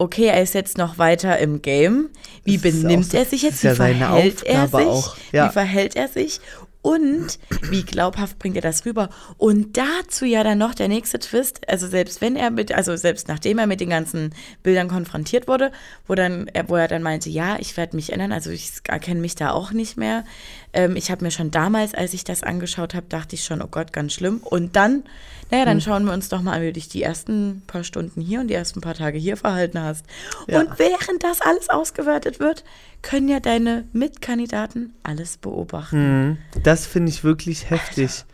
Okay, 0.00 0.26
er 0.26 0.42
ist 0.42 0.54
jetzt 0.54 0.78
noch 0.78 0.98
weiter 0.98 1.38
im 1.38 1.60
Game. 1.62 2.08
Wie 2.44 2.58
benimmt 2.58 3.10
so- 3.10 3.16
er 3.18 3.24
sich 3.24 3.42
jetzt? 3.42 3.62
ja 3.62 3.72
Wie 3.72 3.76
seine 3.76 3.98
verhält 4.06 4.42
er 4.44 4.66
sich? 4.68 4.74
auch, 4.86 5.16
ja. 5.32 5.48
Wie 5.48 5.52
verhält 5.52 5.96
er 5.96 6.08
sich? 6.08 6.40
Und 6.88 7.38
wie 7.70 7.82
glaubhaft 7.82 8.38
bringt 8.38 8.56
er 8.56 8.62
das 8.62 8.86
rüber? 8.86 9.10
Und 9.36 9.76
dazu 9.76 10.24
ja 10.24 10.42
dann 10.42 10.56
noch 10.56 10.74
der 10.74 10.88
nächste 10.88 11.18
Twist, 11.18 11.68
also 11.68 11.86
selbst 11.86 12.22
wenn 12.22 12.34
er 12.34 12.50
mit, 12.50 12.72
also 12.72 12.96
selbst 12.96 13.28
nachdem 13.28 13.58
er 13.58 13.66
mit 13.66 13.80
den 13.80 13.90
ganzen 13.90 14.34
Bildern 14.62 14.88
konfrontiert 14.88 15.48
wurde, 15.48 15.70
wo 16.06 16.14
dann, 16.14 16.48
er- 16.48 16.70
wo 16.70 16.76
er 16.76 16.88
dann 16.88 17.02
meinte, 17.02 17.28
ja, 17.28 17.58
ich 17.60 17.76
werde 17.76 17.94
mich 17.94 18.10
ändern, 18.14 18.32
also 18.32 18.48
ich 18.48 18.72
erkenne 18.88 19.20
mich 19.20 19.34
da 19.34 19.50
auch 19.50 19.72
nicht 19.72 19.98
mehr. 19.98 20.24
Ähm, 20.72 20.96
ich 20.96 21.10
habe 21.10 21.22
mir 21.24 21.30
schon 21.30 21.50
damals, 21.50 21.92
als 21.92 22.14
ich 22.14 22.24
das 22.24 22.42
angeschaut 22.42 22.94
habe, 22.94 23.06
dachte 23.10 23.34
ich 23.34 23.44
schon, 23.44 23.60
oh 23.60 23.68
Gott, 23.70 23.92
ganz 23.92 24.14
schlimm. 24.14 24.38
Und 24.42 24.74
dann, 24.74 25.02
naja, 25.50 25.66
dann 25.66 25.82
schauen 25.82 26.06
wir 26.06 26.14
uns 26.14 26.30
doch 26.30 26.40
mal 26.40 26.54
an, 26.54 26.62
wie 26.62 26.66
du 26.68 26.72
dich 26.74 26.88
die 26.88 27.02
ersten 27.02 27.62
paar 27.66 27.84
Stunden 27.84 28.22
hier 28.22 28.40
und 28.40 28.48
die 28.48 28.54
ersten 28.54 28.80
paar 28.80 28.94
Tage 28.94 29.18
hier 29.18 29.36
verhalten 29.36 29.82
hast. 29.82 30.06
Ja. 30.46 30.60
Und 30.60 30.78
während 30.78 31.22
das 31.22 31.42
alles 31.42 31.68
ausgewertet 31.68 32.40
wird, 32.40 32.64
können 33.02 33.28
ja 33.28 33.40
deine 33.40 33.84
Mitkandidaten 33.92 34.92
alles 35.02 35.36
beobachten. 35.36 36.28
Mhm. 36.30 36.38
Das 36.62 36.86
finde 36.86 37.10
ich 37.10 37.24
wirklich 37.24 37.70
heftig. 37.70 38.24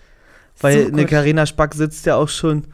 Weil 0.61 0.83
so 0.85 0.89
eine 0.89 1.03
gut. 1.03 1.11
Carina 1.11 1.47
Spack 1.47 1.75
sitzt 1.75 2.07
ja 2.07 2.17
auch 2.17 2.29
schon 2.29 2.65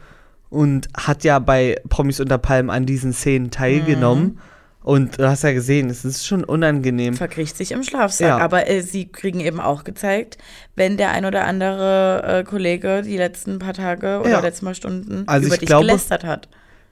und 0.49 0.87
hat 0.95 1.23
ja 1.23 1.39
bei 1.39 1.75
Promis 1.89 2.19
unter 2.19 2.37
Palmen 2.37 2.69
an 2.69 2.85
diesen 2.85 3.13
Szenen 3.13 3.51
teilgenommen. 3.51 4.23
Mhm. 4.23 4.37
Und 4.83 5.19
du 5.19 5.27
hast 5.29 5.43
ja 5.43 5.51
gesehen, 5.51 5.91
es 5.91 6.03
ist 6.05 6.25
schon 6.25 6.43
unangenehm. 6.43 7.13
verkriecht 7.13 7.55
sich 7.55 7.71
im 7.71 7.83
Schlafsack. 7.83 8.27
Ja. 8.27 8.37
Aber 8.39 8.67
äh, 8.67 8.81
sie 8.81 9.05
kriegen 9.07 9.39
eben 9.39 9.59
auch 9.59 9.83
gezeigt, 9.83 10.39
wenn 10.75 10.97
der 10.97 11.11
ein 11.11 11.23
oder 11.25 11.45
andere 11.45 12.23
äh, 12.39 12.43
Kollege 12.43 13.03
die 13.03 13.17
letzten 13.17 13.59
paar 13.59 13.73
Tage 13.75 14.19
oder 14.21 14.29
Ja. 14.31 14.39
letzten 14.39 14.65
paar 14.65 14.73
Stunden 14.73 15.23
Also 15.27 15.45
über 15.45 15.53
ich 15.55 15.59
dich 15.59 15.67
glaube- 15.67 15.85
gelästert 15.85 16.23
hat. 16.23 16.49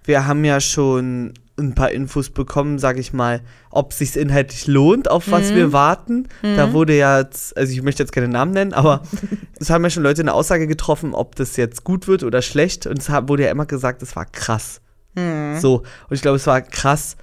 Wir 0.09 0.25
haben 0.25 0.43
ja 0.43 0.59
schon 0.59 1.35
ein 1.55 1.75
paar 1.75 1.91
Infos 1.91 2.31
bekommen, 2.31 2.79
sag 2.79 2.97
ich 2.97 3.13
mal, 3.13 3.41
ob 3.69 3.93
sich 3.93 4.17
inhaltlich 4.17 4.65
lohnt, 4.65 5.07
auf 5.11 5.29
was 5.29 5.51
Mhm. 5.51 5.55
wir 5.55 5.71
warten. 5.71 6.27
Da 6.41 6.73
wurde 6.73 6.97
ja 6.97 7.19
jetzt, 7.19 7.55
also 7.55 7.71
ich 7.71 7.83
möchte 7.83 8.01
jetzt 8.01 8.11
keine 8.11 8.27
Namen 8.27 8.51
nennen, 8.51 8.73
aber 8.73 9.03
es 9.59 9.69
haben 9.69 9.83
ja 9.83 9.91
schon 9.91 10.01
Leute 10.01 10.21
eine 10.23 10.33
Aussage 10.33 10.65
getroffen, 10.65 11.13
ob 11.13 11.35
das 11.35 11.57
jetzt 11.57 11.83
gut 11.83 12.07
wird 12.07 12.23
oder 12.23 12.41
schlecht. 12.41 12.87
Und 12.87 12.97
es 12.97 13.07
wurde 13.09 13.43
ja 13.43 13.51
immer 13.51 13.67
gesagt, 13.67 14.01
es 14.01 14.15
war 14.15 14.25
krass. 14.25 14.81
Mhm. 15.13 15.59
So, 15.59 15.83
und 16.09 16.15
ich 16.15 16.23
glaube, 16.23 16.37
es 16.37 16.47
war 16.47 16.59
krass 16.61 17.15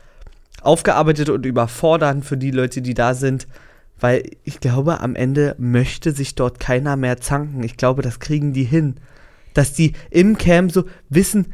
aufgearbeitet 0.62 1.28
und 1.28 1.45
überfordernd 1.45 2.25
für 2.25 2.37
die 2.37 2.52
Leute, 2.52 2.83
die 2.83 2.95
da 2.95 3.14
sind. 3.14 3.49
Weil 3.99 4.31
ich 4.45 4.61
glaube, 4.61 5.00
am 5.00 5.16
Ende 5.16 5.57
möchte 5.59 6.12
sich 6.12 6.37
dort 6.37 6.61
keiner 6.61 6.95
mehr 6.97 7.21
zanken. 7.21 7.64
Ich 7.64 7.76
glaube, 7.76 8.02
das 8.02 8.21
kriegen 8.21 8.52
die 8.52 8.62
hin. 8.64 8.95
Dass 9.55 9.73
die 9.73 9.95
im 10.11 10.38
Camp 10.38 10.71
so 10.71 10.85
wissen, 11.09 11.52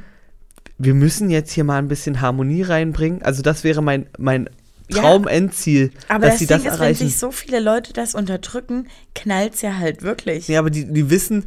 wir 0.84 0.94
müssen 0.94 1.30
jetzt 1.30 1.52
hier 1.52 1.64
mal 1.64 1.78
ein 1.78 1.88
bisschen 1.88 2.20
Harmonie 2.20 2.62
reinbringen. 2.62 3.22
Also 3.22 3.42
das 3.42 3.62
wäre 3.64 3.82
mein, 3.82 4.06
mein 4.18 4.50
Ja. 4.88 5.00
Traumendziel, 5.00 5.92
Aber 6.08 6.26
dass 6.26 6.34
das 6.34 6.38
sie 6.40 6.46
Ding 6.46 6.56
das 6.56 6.58
ist, 6.58 6.72
wenn 6.72 6.72
erreichen. 6.86 7.06
sich 7.08 7.18
so 7.18 7.30
viele 7.30 7.60
Leute 7.60 7.92
das 7.92 8.14
unterdrücken, 8.14 8.88
knallt's 9.14 9.62
ja 9.62 9.76
halt 9.78 10.02
wirklich. 10.02 10.48
Ja, 10.48 10.58
aber 10.58 10.70
die, 10.70 10.92
die 10.92 11.08
wissen, 11.08 11.44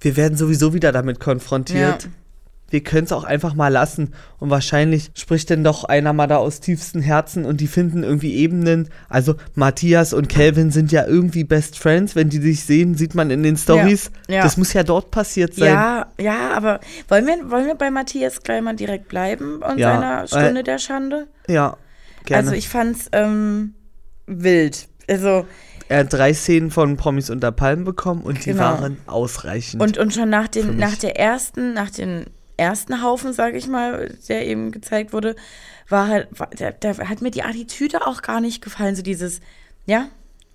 wir 0.00 0.16
werden 0.16 0.38
sowieso 0.38 0.72
wieder 0.72 0.92
damit 0.92 1.18
konfrontiert. 1.20 2.08
Wir 2.70 2.82
können 2.82 3.04
es 3.04 3.12
auch 3.12 3.24
einfach 3.24 3.54
mal 3.54 3.68
lassen. 3.68 4.14
Und 4.38 4.50
wahrscheinlich 4.50 5.10
spricht 5.14 5.50
denn 5.50 5.64
doch 5.64 5.84
einer 5.84 6.12
mal 6.12 6.26
da 6.26 6.36
aus 6.36 6.60
tiefstem 6.60 7.02
Herzen 7.02 7.44
und 7.44 7.60
die 7.60 7.66
finden 7.66 8.02
irgendwie 8.02 8.34
Ebenen. 8.36 8.88
Also 9.08 9.34
Matthias 9.54 10.12
und 10.12 10.28
Calvin 10.28 10.70
sind 10.70 10.92
ja 10.92 11.06
irgendwie 11.06 11.44
Best 11.44 11.78
Friends. 11.78 12.16
Wenn 12.16 12.28
die 12.30 12.38
sich 12.38 12.64
sehen, 12.64 12.94
sieht 12.94 13.14
man 13.14 13.30
in 13.30 13.42
den 13.42 13.56
Stories. 13.56 14.10
Ja, 14.28 14.36
ja. 14.36 14.42
Das 14.42 14.56
muss 14.56 14.72
ja 14.72 14.82
dort 14.82 15.10
passiert 15.10 15.54
sein. 15.54 15.72
Ja, 15.74 16.06
ja, 16.18 16.50
aber 16.54 16.80
wollen 17.08 17.26
wir, 17.26 17.50
wollen 17.50 17.66
wir 17.66 17.74
bei 17.74 17.90
Matthias 17.90 18.40
gleich 18.42 18.62
mal 18.62 18.76
direkt 18.76 19.08
bleiben 19.08 19.62
und 19.62 19.78
Ja, 19.78 19.94
seiner 19.94 20.26
Stunde 20.26 20.60
äh, 20.60 20.64
der 20.64 20.78
Schande? 20.78 21.26
Ja, 21.48 21.76
gerne. 22.24 22.42
Also 22.44 22.52
ich 22.54 22.68
fand's 22.68 23.08
ähm, 23.12 23.74
wild. 24.26 24.88
Also 25.08 25.44
er 25.88 25.98
hat 26.00 26.12
drei 26.12 26.32
Szenen 26.32 26.70
von 26.70 26.96
Promis 26.96 27.30
unter 27.30 27.50
Palmen 27.50 27.84
bekommen 27.84 28.22
und 28.22 28.44
die 28.46 28.50
Genau. 28.50 28.62
waren 28.62 28.98
ausreichend. 29.08 29.82
Und, 29.82 29.98
und 29.98 30.14
schon 30.14 30.30
nach, 30.30 30.46
den, 30.46 30.76
nach 30.76 30.94
der 30.96 31.18
ersten, 31.18 31.74
nach 31.74 31.90
den 31.90 32.26
ersten 32.60 33.02
Haufen, 33.02 33.32
sage 33.32 33.56
ich 33.56 33.66
mal, 33.66 34.14
der 34.28 34.46
eben 34.46 34.70
gezeigt 34.70 35.12
wurde, 35.12 35.34
war 35.88 36.06
halt, 36.08 36.28
war, 36.38 36.48
da, 36.56 36.70
da 36.70 36.96
hat 37.08 37.20
mir 37.22 37.30
die 37.30 37.42
Attitüde 37.42 38.06
auch 38.06 38.22
gar 38.22 38.40
nicht 38.40 38.62
gefallen. 38.62 38.94
So 38.94 39.02
dieses, 39.02 39.40
ja, 39.86 40.08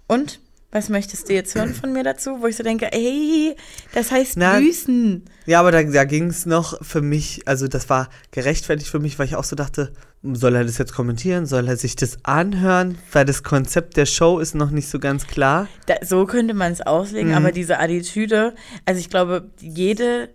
und? 0.08 0.40
Was 0.72 0.90
möchtest 0.90 1.30
du 1.30 1.34
jetzt 1.34 1.56
hören 1.56 1.74
von 1.74 1.94
mir 1.94 2.04
dazu? 2.04 2.42
Wo 2.42 2.48
ich 2.48 2.58
so 2.58 2.64
denke, 2.64 2.92
ey, 2.92 3.56
das 3.94 4.12
heißt 4.12 4.34
Na, 4.36 4.58
büßen. 4.60 5.24
Ja, 5.46 5.62
aber 5.62 5.72
da, 5.72 5.82
da 5.84 6.04
ging 6.04 6.26
es 6.28 6.46
noch 6.46 6.84
für 6.86 7.02
mich, 7.02 7.44
also 7.46 7.70
das 7.70 7.90
war 7.90 8.10
gerechtfertigt 8.32 8.90
für 8.90 9.00
mich, 9.00 9.18
weil 9.18 9.26
ich 9.28 9.38
auch 9.38 9.46
so 9.46 9.56
dachte, 9.56 9.94
soll 10.22 10.54
er 10.54 10.66
das 10.66 10.78
jetzt 10.78 10.94
kommentieren? 10.94 11.46
Soll 11.46 11.70
er 11.70 11.78
sich 11.78 11.96
das 11.96 12.18
anhören? 12.24 12.98
Weil 13.14 13.24
das 13.24 13.44
Konzept 13.44 13.96
der 13.96 14.06
Show 14.06 14.40
ist 14.40 14.54
noch 14.54 14.70
nicht 14.72 14.90
so 14.90 15.00
ganz 15.00 15.28
klar. 15.28 15.70
Da, 15.86 15.96
so 16.04 16.26
könnte 16.26 16.54
man 16.54 16.74
es 16.74 16.82
auslegen, 16.82 17.30
Mhm. 17.30 17.38
aber 17.38 17.52
diese 17.54 17.80
Attitüde, 17.80 18.54
also 18.86 19.00
ich 19.00 19.10
glaube, 19.10 19.50
jede, 19.62 20.28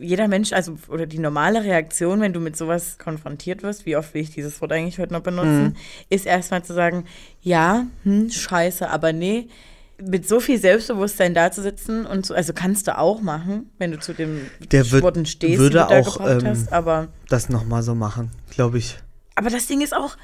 jeder 0.00 0.28
Mensch, 0.28 0.52
also 0.52 0.76
oder 0.88 1.06
die 1.06 1.18
normale 1.18 1.62
Reaktion, 1.64 2.20
wenn 2.20 2.32
du 2.32 2.40
mit 2.40 2.56
sowas 2.56 2.98
konfrontiert 2.98 3.62
wirst, 3.62 3.86
wie 3.86 3.96
oft 3.96 4.14
will 4.14 4.22
ich 4.22 4.30
dieses 4.30 4.60
Wort 4.60 4.72
eigentlich 4.72 4.98
heute 4.98 5.12
noch 5.12 5.20
benutzen, 5.22 5.64
Mhm. 5.64 5.76
ist 6.08 6.26
erstmal 6.26 6.64
zu 6.64 6.74
sagen, 6.74 7.04
ja, 7.42 7.86
hm, 8.04 8.30
scheiße, 8.30 8.88
aber 8.88 9.12
nee, 9.12 9.48
mit 10.04 10.26
so 10.26 10.40
viel 10.40 10.58
Selbstbewusstsein 10.58 11.34
da 11.34 11.52
zu 11.52 11.62
sitzen 11.62 12.06
und 12.06 12.26
so, 12.26 12.34
also 12.34 12.52
kannst 12.52 12.88
du 12.88 12.98
auch 12.98 13.20
machen, 13.20 13.70
wenn 13.78 13.92
du 13.92 13.98
zu 14.00 14.12
dem 14.14 14.46
Der 14.72 14.90
wird- 14.90 15.02
Worten 15.04 15.26
stehst, 15.26 15.58
würde 15.60 15.78
die 15.78 15.84
du 15.84 15.88
da 15.88 16.00
auch, 16.00 16.20
ähm, 16.28 16.46
hast, 16.46 16.72
aber 16.72 17.08
Das 17.28 17.48
nochmal 17.48 17.82
so 17.84 17.94
machen, 17.94 18.30
glaube 18.50 18.78
ich. 18.78 18.98
aber 19.36 19.50
das 19.50 19.66
Ding 19.66 19.80
ist 19.80 19.94
auch, 19.94 20.16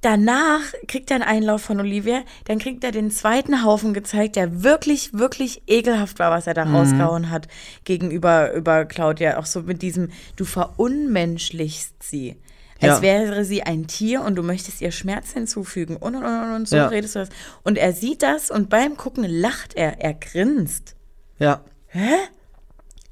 danach 0.00 0.60
kriegt 0.88 1.10
er 1.10 1.16
einen 1.16 1.24
Einlauf 1.24 1.62
von 1.62 1.80
Olivia, 1.80 2.22
dann 2.44 2.58
kriegt 2.58 2.84
er 2.84 2.92
den 2.92 3.10
zweiten 3.10 3.64
Haufen 3.64 3.94
gezeigt, 3.94 4.36
der 4.36 4.62
wirklich, 4.62 5.12
wirklich 5.14 5.62
ekelhaft 5.66 6.18
war, 6.18 6.30
was 6.30 6.46
er 6.46 6.54
da 6.54 6.64
Mhm. 6.64 6.74
rausgehauen 6.76 7.30
hat 7.30 7.48
gegenüber 7.84 8.52
über 8.52 8.84
Claudia. 8.84 9.38
Auch 9.38 9.46
so 9.46 9.62
mit 9.62 9.82
diesem, 9.82 10.10
du 10.36 10.44
verunmenschlichst 10.44 12.02
sie. 12.02 12.36
Als 12.80 12.96
Ja. 12.98 13.02
wäre 13.02 13.44
sie 13.46 13.62
ein 13.62 13.86
Tier 13.86 14.20
und 14.22 14.36
du 14.36 14.42
möchtest 14.42 14.82
ihr 14.82 14.90
Schmerz 14.92 15.32
hinzufügen. 15.32 15.96
Und, 15.96 16.14
und, 16.14 16.24
und, 16.24 16.52
und 16.54 16.68
so 16.68 16.76
Ja. 16.76 16.88
redest 16.88 17.14
du 17.14 17.20
das. 17.20 17.28
Und 17.62 17.78
er 17.78 17.92
sieht 17.94 18.22
das 18.22 18.50
und 18.50 18.68
beim 18.68 18.96
Gucken 18.98 19.24
lacht 19.24 19.74
er, 19.74 20.00
er 20.02 20.12
grinst. 20.12 20.94
Ja. 21.38 21.62
Hä? 21.88 22.10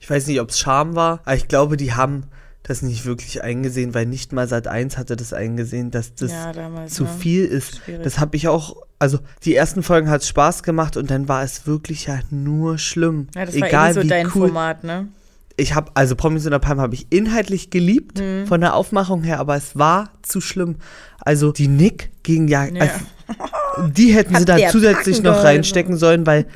Ich 0.01 0.11
weiß 0.11 0.27
nicht, 0.27 0.41
ob 0.41 0.51
es 0.51 0.59
Scham 0.59 0.95
war, 0.97 1.21
aber 1.25 1.35
ich 1.35 1.49
glaube, 1.49 1.79
die 1.79 1.95
haben 1.95 2.25
das 2.65 2.81
nicht 2.83 3.05
wirklich 3.05 3.43
eingesehen, 3.45 3.93
weil 3.95 4.07
nicht 4.07 4.33
mal 4.33 4.49
Sat 4.49 4.67
1 4.67 4.97
hatte 4.99 5.17
das 5.17 5.33
eingesehen, 5.33 5.91
dass 5.91 6.15
das 6.15 6.33
Ja, 6.33 6.53
damals, 6.53 6.95
zu 6.95 7.05
ne? 7.05 7.11
viel 7.19 7.45
ist. 7.45 7.83
Schwierig. 7.85 8.03
Das 8.03 8.19
habe 8.19 8.37
ich 8.37 8.49
auch, 8.49 8.77
also 8.99 9.19
die 9.45 9.55
ersten 9.55 9.83
Folgen 9.83 10.09
hat 10.11 10.23
es 10.23 10.29
Spaß 10.29 10.63
gemacht 10.63 10.97
und 10.97 11.11
dann 11.11 11.29
war 11.29 11.43
es 11.43 11.67
wirklich 11.67 12.07
ja 12.07 12.21
nur 12.31 12.79
schlimm. 12.79 13.29
Ja, 13.35 13.45
das 13.45 13.61
war 13.61 13.69
Egal 13.69 13.91
eh 13.91 13.95
so 13.95 14.03
wie 14.03 14.09
dein 14.09 14.27
cool. 14.29 14.49
Format, 14.49 14.83
ne? 14.83 15.09
Ich 15.57 15.75
habe, 15.75 15.91
also 15.95 16.17
Promis 16.17 16.47
unter 16.47 16.59
Palmen 16.59 16.81
habe 16.81 16.95
ich 16.95 17.07
inhaltlich 17.11 17.71
geliebt, 17.71 18.19
Mhm. 18.19 18.47
von 18.49 18.61
der 18.61 18.75
Aufmachung 18.75 19.23
her, 19.23 19.39
aber 19.39 19.55
es 19.57 19.77
war 19.77 20.11
zu 20.23 20.41
schlimm. 20.41 20.77
Also 21.21 21.53
die 21.53 21.69
Nick 21.69 22.11
gegen 22.25 22.49
ja, 22.49 22.65
Ja. 22.65 22.81
Also, 22.83 23.89
die 23.93 24.13
hätten 24.15 24.35
sie 24.37 24.45
da 24.45 24.57
der 24.57 24.71
zusätzlich 24.71 25.23
noch 25.23 25.45
reinstecken 25.45 25.97
sollen, 25.97 26.27
weil, 26.27 26.47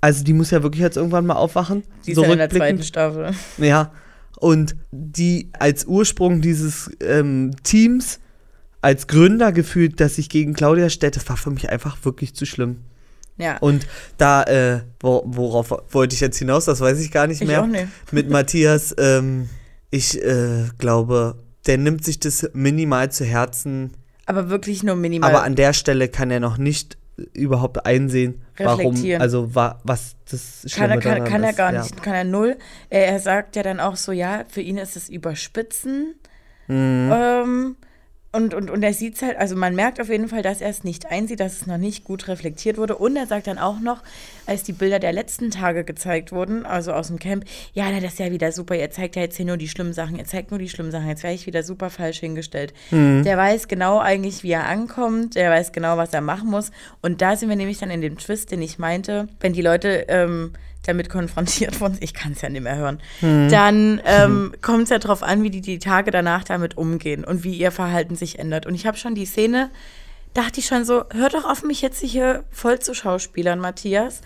also 0.00 0.24
die 0.24 0.32
muss 0.32 0.50
ja 0.50 0.62
wirklich 0.62 0.80
jetzt 0.82 0.96
irgendwann 0.96 1.26
mal 1.26 1.36
aufwachen. 1.36 1.84
Die 2.06 2.12
ist 2.12 2.16
so 2.16 2.24
ja 2.24 2.32
in 2.32 2.38
der 2.38 2.50
zweiten 2.50 2.82
Staffel. 2.82 3.30
Ja, 3.58 3.92
und 4.40 4.76
die 4.90 5.48
als 5.58 5.84
Ursprung 5.86 6.40
dieses 6.40 6.90
ähm, 7.00 7.52
Teams, 7.62 8.20
als 8.80 9.06
Gründer 9.06 9.52
gefühlt, 9.52 10.00
dass 10.00 10.16
sich 10.16 10.28
gegen 10.28 10.54
Claudia 10.54 10.88
stellt, 10.90 11.16
das 11.16 11.28
war 11.28 11.36
für 11.36 11.50
mich 11.50 11.68
einfach 11.70 11.96
wirklich 12.04 12.34
zu 12.34 12.46
schlimm. 12.46 12.78
Ja. 13.36 13.58
Und 13.58 13.86
da, 14.16 14.42
äh, 14.44 14.80
wo, 15.00 15.22
worauf 15.26 15.72
wollte 15.90 16.14
ich 16.14 16.20
jetzt 16.20 16.38
hinaus, 16.38 16.64
das 16.64 16.80
weiß 16.80 16.98
ich 17.00 17.10
gar 17.10 17.26
nicht 17.26 17.40
Ich 17.40 17.46
mehr. 17.46 17.62
auch 17.62 17.66
nicht. 17.66 17.86
Mit 18.10 18.30
Matthias, 18.30 18.94
ähm, 18.98 19.48
ich 19.90 20.20
äh, 20.22 20.64
glaube, 20.78 21.36
der 21.66 21.78
nimmt 21.78 22.04
sich 22.04 22.18
das 22.18 22.50
minimal 22.52 23.10
zu 23.12 23.24
Herzen, 23.24 23.92
Aber 24.26 24.48
wirklich 24.50 24.82
nur 24.82 24.96
minimal. 24.96 25.30
aber 25.30 25.42
an 25.44 25.54
der 25.54 25.72
Stelle 25.72 26.08
kann 26.08 26.30
er 26.30 26.40
noch 26.40 26.58
nicht 26.58 26.98
überhaupt 27.32 27.84
einsehen, 27.84 28.42
warum, 28.56 28.96
also 29.18 29.54
wa, 29.54 29.78
was 29.84 30.16
das 30.30 30.62
kann 30.62 30.90
Schlimme 30.90 30.94
er, 30.94 31.00
kann, 31.00 31.24
kann 31.24 31.42
er 31.42 31.50
ist. 31.50 31.56
gar 31.56 31.72
ja. 31.72 31.82
nicht, 31.82 32.02
kann 32.02 32.14
er 32.14 32.24
null. 32.24 32.56
Er, 32.90 33.08
er 33.08 33.18
sagt 33.20 33.56
ja 33.56 33.62
dann 33.62 33.80
auch 33.80 33.96
so, 33.96 34.12
ja, 34.12 34.44
für 34.48 34.60
ihn 34.60 34.78
ist 34.78 34.96
es 34.96 35.08
Überspitzen. 35.08 36.14
Mhm. 36.68 37.10
Ähm, 37.12 37.76
und, 38.30 38.52
und, 38.52 38.70
und 38.70 38.82
er 38.82 38.92
sieht 38.92 39.14
es 39.14 39.22
halt, 39.22 39.38
also 39.38 39.56
man 39.56 39.74
merkt 39.74 40.00
auf 40.00 40.10
jeden 40.10 40.28
Fall, 40.28 40.42
dass 40.42 40.60
er 40.60 40.68
es 40.68 40.84
nicht 40.84 41.06
einsieht, 41.06 41.40
dass 41.40 41.62
es 41.62 41.66
noch 41.66 41.78
nicht 41.78 42.04
gut 42.04 42.28
reflektiert 42.28 42.76
wurde. 42.76 42.96
Und 42.96 43.16
er 43.16 43.26
sagt 43.26 43.46
dann 43.46 43.58
auch 43.58 43.80
noch, 43.80 44.02
als 44.44 44.64
die 44.64 44.72
Bilder 44.72 44.98
der 44.98 45.12
letzten 45.12 45.50
Tage 45.50 45.82
gezeigt 45.82 46.30
wurden, 46.30 46.66
also 46.66 46.92
aus 46.92 47.08
dem 47.08 47.18
Camp, 47.18 47.44
ja, 47.72 47.86
na, 47.90 48.00
das 48.00 48.12
ist 48.12 48.18
ja 48.18 48.30
wieder 48.30 48.52
super, 48.52 48.76
ihr 48.76 48.90
zeigt 48.90 49.16
ja 49.16 49.22
jetzt 49.22 49.36
hier 49.36 49.46
nur 49.46 49.56
die 49.56 49.68
schlimmen 49.68 49.94
Sachen, 49.94 50.18
ihr 50.18 50.26
zeigt 50.26 50.50
nur 50.50 50.58
die 50.58 50.68
schlimmen 50.68 50.90
Sachen, 50.90 51.08
jetzt 51.08 51.22
wäre 51.22 51.32
ich 51.32 51.46
wieder 51.46 51.62
super 51.62 51.88
falsch 51.88 52.20
hingestellt. 52.20 52.74
Der 53.24 53.38
weiß 53.38 53.66
genau 53.66 53.98
eigentlich, 53.98 54.42
wie 54.42 54.50
er 54.50 54.66
ankommt, 54.66 55.34
der 55.34 55.50
weiß 55.50 55.72
genau, 55.72 55.96
was 55.96 56.12
er 56.12 56.20
machen 56.20 56.50
muss. 56.50 56.70
Und 57.00 57.22
da 57.22 57.34
sind 57.34 57.48
wir 57.48 57.56
nämlich 57.56 57.78
dann 57.78 57.90
in 57.90 58.02
dem 58.02 58.18
Twist, 58.18 58.50
den 58.52 58.60
ich 58.60 58.78
meinte, 58.78 59.28
wenn 59.40 59.54
die 59.54 59.62
Leute 59.62 60.04
ähm, 60.08 60.52
damit 60.88 61.08
konfrontiert 61.08 61.80
wurden, 61.80 61.98
ich 62.00 62.14
kann 62.14 62.32
es 62.32 62.40
ja 62.40 62.48
nicht 62.48 62.62
mehr 62.62 62.76
hören, 62.76 63.00
dann 63.20 64.00
ähm, 64.04 64.52
kommt 64.62 64.84
es 64.84 64.90
ja 64.90 64.98
drauf 64.98 65.22
an, 65.22 65.42
wie 65.42 65.50
die 65.50 65.60
die 65.60 65.78
Tage 65.78 66.10
danach 66.10 66.44
damit 66.44 66.76
umgehen 66.76 67.24
und 67.24 67.44
wie 67.44 67.54
ihr 67.54 67.70
Verhalten 67.70 68.16
sich 68.16 68.38
ändert. 68.38 68.66
Und 68.66 68.74
ich 68.74 68.86
habe 68.86 68.96
schon 68.96 69.14
die 69.14 69.26
Szene, 69.26 69.70
dachte 70.34 70.60
ich 70.60 70.66
schon 70.66 70.84
so, 70.84 71.04
hör 71.12 71.28
doch 71.30 71.44
auf 71.44 71.62
mich 71.62 71.82
jetzt 71.82 72.00
hier 72.00 72.44
voll 72.50 72.78
zu 72.78 72.94
Schauspielern, 72.94 73.58
Matthias, 73.58 74.20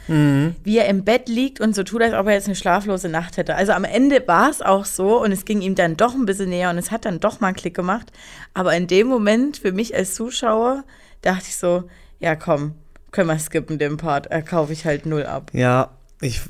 wie 0.65 0.79
er 0.79 0.87
im 0.87 1.05
Bett 1.05 1.29
liegt 1.29 1.61
und 1.61 1.75
so 1.75 1.85
tut, 1.85 2.03
als 2.03 2.15
ob 2.15 2.27
er 2.27 2.35
jetzt 2.35 2.47
eine 2.47 2.57
schlaflose 2.57 3.09
Nacht 3.09 3.37
hätte. 3.37 3.55
Also 3.55 3.73
am 3.73 3.85
Ende 3.85 4.23
war 4.27 4.51
es 4.51 4.63
auch 4.63 4.85
so 4.85 5.23
und 5.23 5.33
es 5.33 5.45
ging 5.45 5.63
ihm 5.63 5.75
dann 5.75 5.97
doch 5.97 6.15
ein 6.15 6.27
bisschen 6.27 6.51
näher 6.51 6.71
und 6.71 6.79
es 6.79 6.91
hat 6.91 7.05
dann 7.05 7.21
doch 7.21 7.41
mal 7.41 7.49
einen 7.49 7.57
Klick 7.57 7.75
gemacht. 7.75 8.13
Aber 8.53 8.75
in 8.77 8.87
dem 8.87 9.07
Moment, 9.07 9.59
für 9.59 9.73
mich 9.73 9.95
als 9.95 10.15
Zuschauer, 10.15 10.85
dachte 11.23 11.45
ich 11.49 11.57
so, 11.57 11.85
ja 12.19 12.37
komm, 12.37 12.75
können 13.11 13.29
wir 13.29 13.39
skippen 13.39 13.79
den 13.79 13.97
Part, 13.97 14.31
äh, 14.31 14.43
kaufe 14.43 14.73
ich 14.73 14.85
halt 14.85 15.07
null 15.07 15.25
ab. 15.25 15.51
Ja, 15.55 15.91
ich. 16.23 16.41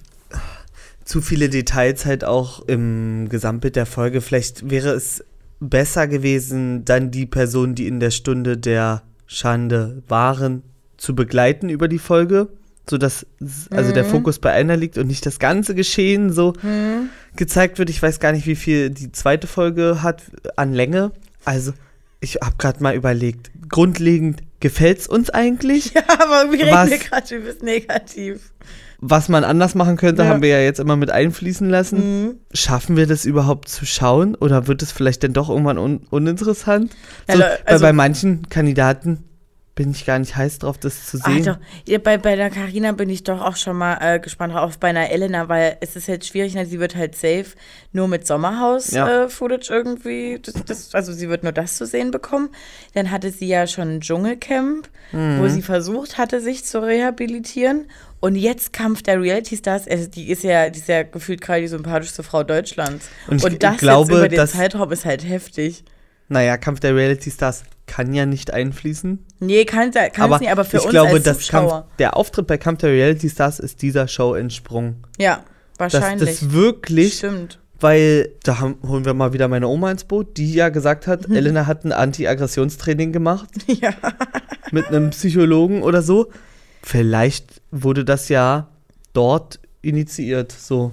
Zu 1.05 1.21
viele 1.21 1.49
Details 1.49 2.07
halt 2.07 2.25
auch 2.25 2.61
im 2.69 3.29
Gesamtbild 3.29 3.75
der 3.77 3.87
Folge. 3.87 4.21
Vielleicht 4.21 4.71
wäre 4.71 4.91
es 4.91 5.25
besser 5.59 6.07
gewesen, 6.07 6.85
dann 6.85 7.11
die 7.11 7.27
Personen, 7.27 7.75
die 7.75 7.87
in 7.89 7.99
der 8.01 8.11
Stunde 8.13 8.57
der 8.57 9.03
Schande 9.27 10.03
waren, 10.09 10.63
zu 10.97 11.15
begleiten 11.17 11.69
über 11.71 11.89
die 11.89 11.99
Folge. 11.99 12.49
Sodass 12.89 13.27
also 13.71 13.91
Mhm. 13.91 13.95
der 13.95 14.05
Fokus 14.05 14.39
bei 14.39 14.53
einer 14.53 14.77
liegt 14.77 14.97
und 14.99 15.07
nicht 15.09 15.25
das 15.27 15.39
ganze 15.39 15.75
Geschehen 15.75 16.33
so 16.33 16.53
gezeigt 17.37 17.79
wird. 17.79 17.91
Ich 17.91 18.03
weiß 18.03 18.19
gar 18.21 18.33
nicht, 18.33 18.47
wie 18.47 18.57
viel 18.57 18.91
die 18.91 19.13
zweite 19.13 19.47
Folge 19.47 20.03
hat 20.03 20.23
an 20.57 20.73
Länge. 20.73 21.13
Also, 21.45 21.73
ich 22.21 22.37
habe 22.43 22.57
gerade 22.59 22.83
mal 22.83 22.95
überlegt. 22.95 23.51
Grundlegend 23.69 24.43
gefällt 24.61 24.99
es 25.01 25.07
uns 25.09 25.31
eigentlich. 25.31 25.93
Ja, 25.95 26.03
aber 26.09 26.53
wir 26.53 26.67
Was? 26.73 26.91
reden 26.91 27.01
hier 27.01 27.09
gerade 27.11 27.35
übelst 27.37 27.63
negativ. 27.63 28.53
Was 29.05 29.29
man 29.29 29.43
anders 29.43 29.75
machen 29.75 29.97
könnte, 29.97 30.23
Ja. 30.23 30.29
haben 30.29 30.43
wir 30.43 30.49
ja 30.51 30.61
jetzt 30.61 30.79
immer 30.79 30.95
mit 30.97 31.11
einfließen 31.11 31.69
lassen. 31.69 32.23
Mhm. 32.25 32.35
Schaffen 32.55 32.97
wir 32.97 33.07
das 33.09 33.25
überhaupt 33.25 33.69
zu 33.69 33.85
schauen 33.85 34.37
oder 34.37 34.69
wird 34.69 34.81
es 34.81 34.93
vielleicht 34.93 35.25
dann 35.25 35.33
doch 35.33 35.51
irgendwann 35.51 35.77
un 35.77 36.07
uninteressant? 36.11 36.95
Ja, 37.29 37.37
So, 37.37 37.43
also- 37.43 37.59
weil 37.67 37.79
bei 37.81 37.93
manchen 37.93 38.49
Kandidaten 38.49 39.25
bin 39.75 39.91
ich 39.91 40.05
gar 40.05 40.19
nicht 40.19 40.37
heiß 40.37 40.59
drauf, 40.59 40.77
das 40.79 41.07
zu 41.07 41.17
sehen. 41.17 41.49
Alter, 41.49 41.59
bei, 42.05 42.19
bei 42.19 42.37
der 42.37 42.51
Carina 42.51 42.93
bin 42.93 43.09
ich 43.09 43.25
doch 43.25 43.41
auch 43.41 43.57
schon 43.57 43.77
mal 43.79 43.97
äh, 44.03 44.21
gespannt 44.21 44.53
drauf, 44.53 44.79
bei 44.79 44.89
einer 44.89 45.09
Elena, 45.11 45.49
weil 45.49 45.79
es 45.81 45.97
ist 45.97 46.09
jetzt 46.09 46.29
schwierig, 46.29 46.55
ne? 46.55 46.67
sie 46.67 46.79
wird 46.79 46.95
halt 46.95 47.15
safe 47.17 47.47
nur 47.91 48.07
mit 48.07 48.27
Sommerhaus-Footage 48.27 49.69
Ja. 49.71 49.75
äh, 49.75 49.79
irgendwie, 49.79 50.39
das, 50.43 50.55
das, 50.67 50.95
also 50.95 51.13
sie 51.15 51.29
wird 51.31 51.43
nur 51.43 51.53
das 51.53 51.77
zu 51.79 51.87
sehen 51.87 52.11
bekommen. 52.11 52.51
Dann 52.95 53.11
hatte 53.11 53.31
sie 53.31 53.49
ja 53.49 53.67
schon 53.67 53.97
ein 53.97 54.01
Dschungelcamp, 54.03 54.89
Mhm. 55.13 55.41
wo 55.41 55.49
sie 55.49 55.63
versucht 55.63 56.19
hatte, 56.19 56.41
sich 56.41 56.65
zu 56.65 56.83
rehabilitieren. 56.83 57.87
Und 58.23 58.37
jetzt 58.37 58.73
Kampf 58.73 59.03
der 59.03 59.21
Reality 59.21 59.57
Stars, 59.57 59.89
also 59.89 60.07
die 60.09 60.31
ist 60.31 60.45
ja, 60.45 60.71
die 60.71 60.79
ist 60.79 60.87
ja 60.87 61.03
gefühlt 61.03 61.41
gerade 61.41 61.63
die 61.63 61.67
sympathischste 61.69 62.23
Frau 62.23 62.45
Deutschlands. 62.45 63.07
Und 63.27 63.45
ich 63.45 63.59
das 63.59 63.79
glaube, 63.79 64.13
jetzt 64.13 64.19
über 64.19 64.29
den 64.29 64.37
dass- 64.37 64.53
Zeitraum 64.53 64.93
ist 64.93 65.05
halt 65.05 65.29
heftig. 65.29 65.83
Naja, 66.29 66.57
Kampf 66.57 66.79
der 66.81 66.95
Reality 66.95 67.31
Stars 67.33 67.65
kann 67.87 68.15
ja 68.15 68.25
nicht 68.25 68.53
einfließen. 68.53 69.19
Nee, 69.41 69.65
kann 69.65 69.91
es 69.91 69.97
aber 70.21 70.39
nicht, 70.39 70.51
aber 70.51 70.65
für 70.65 70.77
ich 70.77 70.83
uns 70.85 70.93
glaube, 70.93 71.11
als 71.15 71.25
Zuschauer. 71.25 71.69
Kampf, 71.71 71.85
der 71.99 72.17
Auftritt 72.17 72.47
bei 72.47 72.57
Kampf 72.59 72.79
der 72.83 72.91
Reality 72.91 73.29
Stars 73.29 73.59
ist 73.59 73.83
dieser 73.83 74.07
Show 74.09 74.35
entsprungen. 74.35 75.03
ja, 75.19 75.43
Dass 75.79 75.93
wahrscheinlich. 75.95 76.39
das 76.41 76.53
wirklich 76.53 77.15
Stimmt. 77.19 77.59
weil 77.81 78.31
da 78.45 78.61
haben, 78.61 78.79
holen 78.87 79.05
wir 79.05 79.15
mal 79.15 79.33
wieder 79.33 79.49
meine 79.49 79.67
Oma 79.67 79.91
ins 79.91 80.05
Boot, 80.05 80.37
die 80.37 80.55
ja 80.55 80.69
gesagt 80.69 81.09
hat, 81.09 81.29
Mhm. 81.29 81.35
Elena 81.39 81.67
hat 81.67 81.85
ein 81.85 81.91
Anti-Aggressionstraining 81.93 83.11
gemacht 83.13 83.49
Ja. 83.67 83.91
mit 84.71 84.87
einem 84.87 85.11
Psychologen 85.11 85.83
oder 85.83 86.03
so. 86.03 86.31
Vielleicht 86.83 87.62
wurde 87.73 88.05
das 88.05 88.29
ja 88.29 88.69
dort 89.13 89.59
initiiert, 89.81 90.53
so. 90.53 90.93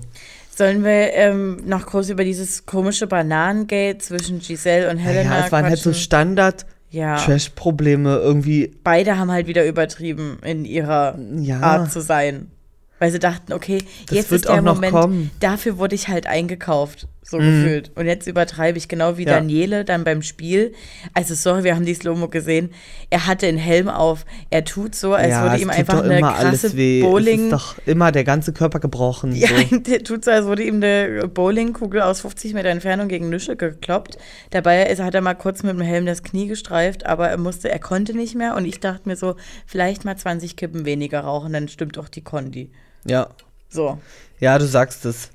Sollen 0.56 0.84
wir 0.84 1.14
ähm, 1.14 1.62
noch 1.66 1.86
groß 1.86 2.10
über 2.10 2.24
dieses 2.24 2.66
komische 2.66 3.08
Bananengate 3.08 4.00
zwischen 4.00 4.40
Giselle 4.40 4.90
und 4.90 4.98
Helena 4.98 5.40
ja, 5.40 5.46
es 5.46 5.52
waren 5.52 5.66
halt 5.66 5.78
so 5.78 5.92
quatschen? 5.92 6.04
Standard 6.04 6.66
ja. 6.90 7.18
Trash-Probleme 7.18 8.18
irgendwie. 8.18 8.72
Beide 8.84 9.18
haben 9.18 9.32
halt 9.32 9.48
wieder 9.48 9.66
übertrieben 9.66 10.40
in 10.44 10.66
ihrer 10.66 11.18
Ja. 11.38 11.62
Art 11.62 11.92
zu 11.92 12.02
sein. 12.02 12.52
Weil 12.98 13.12
sie 13.12 13.20
dachten, 13.20 13.54
okay, 13.54 13.78
Das 14.08 14.18
jetzt 14.18 14.32
wird 14.32 14.42
ist 14.42 14.50
der 14.50 14.56
auch 14.56 14.62
noch 14.62 14.76
Moment, 14.76 14.92
kommen. 14.94 15.32
dafür 15.40 15.78
wurde 15.78 15.96
ich 15.96 16.10
halt 16.10 16.28
eingekauft, 16.28 17.08
so 17.30 17.38
Mhm. 17.38 17.64
gefühlt. 17.64 17.92
Und 17.96 18.06
jetzt 18.08 18.28
übertreibe 18.28 18.78
ich, 18.78 18.88
genau 18.88 19.18
wie 19.18 19.24
Ja. 19.26 19.36
Daniele 19.36 19.86
dann 19.86 20.04
beim 20.04 20.22
Spiel. 20.22 20.74
Also 21.14 21.36
sorry, 21.36 21.64
wir 21.64 21.76
haben 21.76 21.86
die 21.86 21.94
Slow-Mo 21.94 22.28
gesehen. 22.30 22.72
Er 23.10 23.28
hatte 23.28 23.46
einen 23.48 23.58
Helm 23.58 23.88
auf. 23.88 24.26
Er 24.50 24.66
tut 24.66 24.96
so, 24.96 25.14
als 25.14 25.30
ja, 25.30 25.44
würde 25.44 25.62
ihm 25.62 25.70
einfach 25.70 26.04
eine 26.04 26.18
immer 26.20 26.32
krasse 26.34 26.48
alles 26.48 26.76
weh. 26.76 27.02
Bowling... 27.02 27.40
Es 27.40 27.46
ist 27.46 27.52
doch 27.54 27.76
immer 27.86 28.12
der 28.12 28.24
ganze 28.24 28.52
Körper 28.54 28.80
gebrochen. 28.80 29.36
Ja, 29.36 29.48
so. 29.70 29.78
der 29.80 30.04
tut 30.04 30.26
so, 30.26 30.32
als 30.32 30.46
wurde 30.46 30.64
ihm 30.64 30.76
eine 30.76 31.28
Bowlingkugel 31.28 32.02
aus 32.02 32.22
50 32.22 32.54
Meter 32.54 32.70
Entfernung 32.70 33.08
gegen 33.08 33.30
Nüsche 33.30 33.56
gekloppt. 33.56 34.18
Dabei 34.50 34.88
ist, 34.88 35.02
hat 35.02 35.14
er 35.16 35.22
mal 35.22 35.36
kurz 35.36 35.62
mit 35.64 35.74
dem 35.74 35.82
Helm 35.82 36.06
das 36.06 36.24
Knie 36.24 36.48
gestreift, 36.48 37.06
aber 37.06 37.30
er 37.30 37.38
musste, 37.38 37.70
er 37.70 37.80
konnte 37.80 38.16
nicht 38.16 38.36
mehr. 38.36 38.56
Und 38.56 38.66
ich 38.66 38.80
dachte 38.80 39.08
mir 39.08 39.16
so, 39.16 39.36
vielleicht 39.66 40.04
mal 40.06 40.18
20 40.18 40.56
Kippen 40.56 40.86
weniger 40.86 41.22
rauchen, 41.22 41.54
dann 41.54 41.68
stimmt 41.68 41.98
auch 41.98 42.10
die 42.10 42.22
Kondi. 42.24 42.72
ja. 43.06 43.28
So. 43.72 44.00
Ja, 44.40 44.58
du 44.58 44.66
sagst 44.66 45.06
es. 45.06 45.30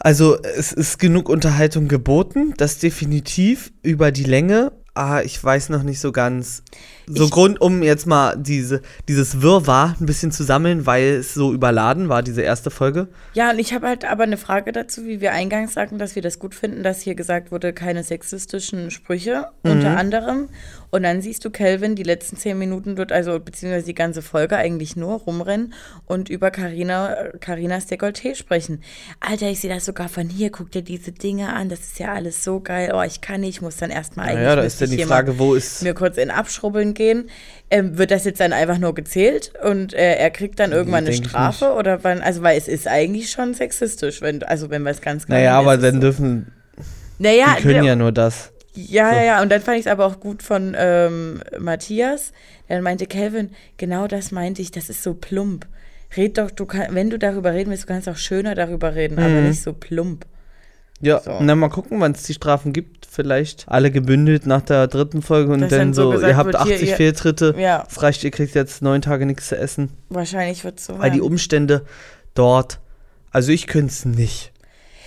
Also, 0.00 0.38
es 0.42 0.72
ist 0.72 0.98
genug 0.98 1.28
Unterhaltung 1.28 1.88
geboten, 1.88 2.54
das 2.56 2.78
definitiv 2.78 3.72
über 3.82 4.12
die 4.12 4.24
Länge. 4.24 4.72
Ah, 4.94 5.20
ich 5.22 5.42
weiß 5.42 5.68
noch 5.68 5.84
nicht 5.84 6.00
so 6.00 6.10
ganz. 6.10 6.64
So 7.06 7.24
Ich- 7.26 7.30
Grund, 7.30 7.60
um 7.60 7.84
jetzt 7.84 8.04
mal 8.06 8.36
diese, 8.36 8.82
dieses 9.06 9.40
Wirrwarr 9.42 9.94
ein 10.00 10.06
bisschen 10.06 10.32
zu 10.32 10.42
sammeln, 10.42 10.86
weil 10.86 11.04
es 11.20 11.34
so 11.34 11.52
überladen 11.54 12.08
war, 12.08 12.22
diese 12.24 12.42
erste 12.42 12.70
Folge. 12.70 13.06
Ja, 13.32 13.50
und 13.52 13.60
ich 13.60 13.72
habe 13.72 13.86
halt 13.86 14.04
aber 14.04 14.24
eine 14.24 14.36
Frage 14.36 14.72
dazu, 14.72 15.04
wie 15.06 15.20
wir 15.20 15.32
eingangs 15.32 15.74
sagten, 15.74 15.98
dass 15.98 16.16
wir 16.16 16.22
das 16.22 16.40
gut 16.40 16.52
finden, 16.54 16.82
dass 16.82 17.00
hier 17.00 17.14
gesagt 17.14 17.52
wurde, 17.52 17.72
keine 17.72 18.02
sexistischen 18.02 18.90
Sprüche, 18.90 19.46
unter 19.62 19.96
anderem. 19.96 20.48
Und 20.90 21.02
dann 21.02 21.20
siehst 21.20 21.44
du 21.44 21.50
Kelvin 21.50 21.94
die 21.96 22.02
letzten 22.02 22.36
zehn 22.36 22.58
Minuten 22.58 22.96
dort, 22.96 23.12
also 23.12 23.38
beziehungsweise 23.38 23.86
die 23.86 23.94
ganze 23.94 24.22
Folge 24.22 24.56
eigentlich 24.56 24.96
nur 24.96 25.18
rumrennen 25.20 25.74
und 26.06 26.30
über 26.30 26.50
Carina, 26.50 27.14
Carinas 27.40 27.86
Dekolleté 27.88 28.34
sprechen. 28.34 28.82
Alter, 29.20 29.50
ich 29.50 29.60
sehe 29.60 29.72
das 29.72 29.84
sogar 29.84 30.08
von 30.08 30.28
hier, 30.28 30.50
guck 30.50 30.70
dir 30.70 30.82
diese 30.82 31.12
Dinge 31.12 31.52
an, 31.52 31.68
das 31.68 31.80
ist 31.80 31.98
ja 31.98 32.14
alles 32.14 32.42
so 32.42 32.60
geil. 32.60 32.92
Oh, 32.94 33.02
ich 33.02 33.20
kann 33.20 33.42
nicht, 33.42 33.56
ich 33.56 33.62
muss 33.62 33.76
dann 33.76 33.90
erstmal 33.90 34.26
eigentlich. 34.26 34.44
Naja, 34.44 34.56
da 34.56 34.62
ist 34.62 34.80
dann 34.80 34.90
die 34.90 35.04
Frage, 35.04 35.38
wo 35.38 35.54
ist. 35.54 35.82
mir 35.82 35.94
kurz 35.94 36.16
in 36.16 36.30
Abschrubbeln 36.30 36.94
gehen. 36.94 37.28
Ähm, 37.70 37.98
wird 37.98 38.10
das 38.10 38.24
jetzt 38.24 38.40
dann 38.40 38.54
einfach 38.54 38.78
nur 38.78 38.94
gezählt 38.94 39.52
und 39.62 39.92
äh, 39.92 40.14
er 40.14 40.30
kriegt 40.30 40.58
dann 40.58 40.72
irgendwann 40.72 41.04
eine 41.04 41.10
denk 41.10 41.24
ich 41.24 41.30
Strafe 41.30 41.72
oder 41.74 42.02
wann? 42.02 42.22
Also 42.22 42.42
weil 42.42 42.56
es 42.56 42.66
ist 42.66 42.88
eigentlich 42.88 43.30
schon 43.30 43.52
sexistisch, 43.52 44.22
wenn 44.22 44.42
also 44.42 44.70
wenn 44.70 44.82
wir 44.84 44.90
es 44.90 45.02
ganz 45.02 45.26
klar 45.26 45.38
Naja, 45.38 45.58
aber 45.58 45.76
dann 45.76 46.00
dürfen. 46.00 46.50
naja, 47.18 47.56
Die 47.58 47.62
können 47.62 47.84
ja 47.84 47.94
nur 47.94 48.12
das. 48.12 48.52
Ja, 48.86 49.12
ja, 49.14 49.22
ja. 49.24 49.42
Und 49.42 49.50
dann 49.50 49.60
fand 49.60 49.78
ich 49.78 49.86
es 49.86 49.90
aber 49.92 50.06
auch 50.06 50.20
gut 50.20 50.42
von 50.42 50.74
ähm, 50.78 51.40
Matthias. 51.58 52.32
Der 52.68 52.76
dann 52.76 52.84
meinte, 52.84 53.06
Kelvin, 53.06 53.50
genau 53.76 54.06
das 54.06 54.30
meinte 54.30 54.62
ich, 54.62 54.70
das 54.70 54.88
ist 54.90 55.02
so 55.02 55.14
plump. 55.14 55.66
Red 56.16 56.38
doch, 56.38 56.50
du 56.50 56.64
kann, 56.66 56.94
wenn 56.94 57.10
du 57.10 57.18
darüber 57.18 57.52
reden 57.52 57.70
willst, 57.70 57.84
du 57.84 57.88
kannst 57.88 58.08
auch 58.08 58.16
schöner 58.16 58.54
darüber 58.54 58.94
reden, 58.94 59.18
aber 59.18 59.28
Mhm. 59.28 59.48
nicht 59.48 59.62
so 59.62 59.72
plump. 59.74 60.24
Ja, 61.00 61.20
So. 61.20 61.38
na 61.40 61.54
mal 61.54 61.68
gucken, 61.68 62.00
wann 62.00 62.12
es 62.12 62.24
die 62.24 62.34
Strafen 62.34 62.72
gibt. 62.72 63.06
Vielleicht 63.10 63.64
alle 63.68 63.90
gebündelt 63.90 64.46
nach 64.46 64.62
der 64.62 64.86
dritten 64.86 65.22
Folge 65.22 65.52
und 65.52 65.60
Dass 65.60 65.70
dann 65.70 65.94
so 65.94 66.10
gesagt 66.10 66.28
ihr 66.30 66.36
habt 66.36 66.52
wird, 66.52 66.62
hier, 66.64 66.74
80 66.74 66.88
ihr- 66.90 66.96
Fehltritte. 66.96 67.54
Ja, 67.58 67.84
Es 67.88 68.02
reicht, 68.02 68.24
ihr 68.24 68.30
kriegt 68.30 68.54
jetzt 68.54 68.82
neun 68.82 69.00
Tage 69.02 69.24
nichts 69.26 69.48
zu 69.48 69.56
essen. 69.56 69.90
wahrscheinlich 70.08 70.64
wird 70.64 70.78
es 70.78 70.86
so. 70.86 70.98
Weil 70.98 71.10
die 71.10 71.18
werden. 71.18 71.30
Umstände 71.30 71.84
dort, 72.34 72.80
also 73.30 73.52
ich 73.52 73.66
könnte 73.66 73.92
es 73.92 74.04
nicht. 74.04 74.52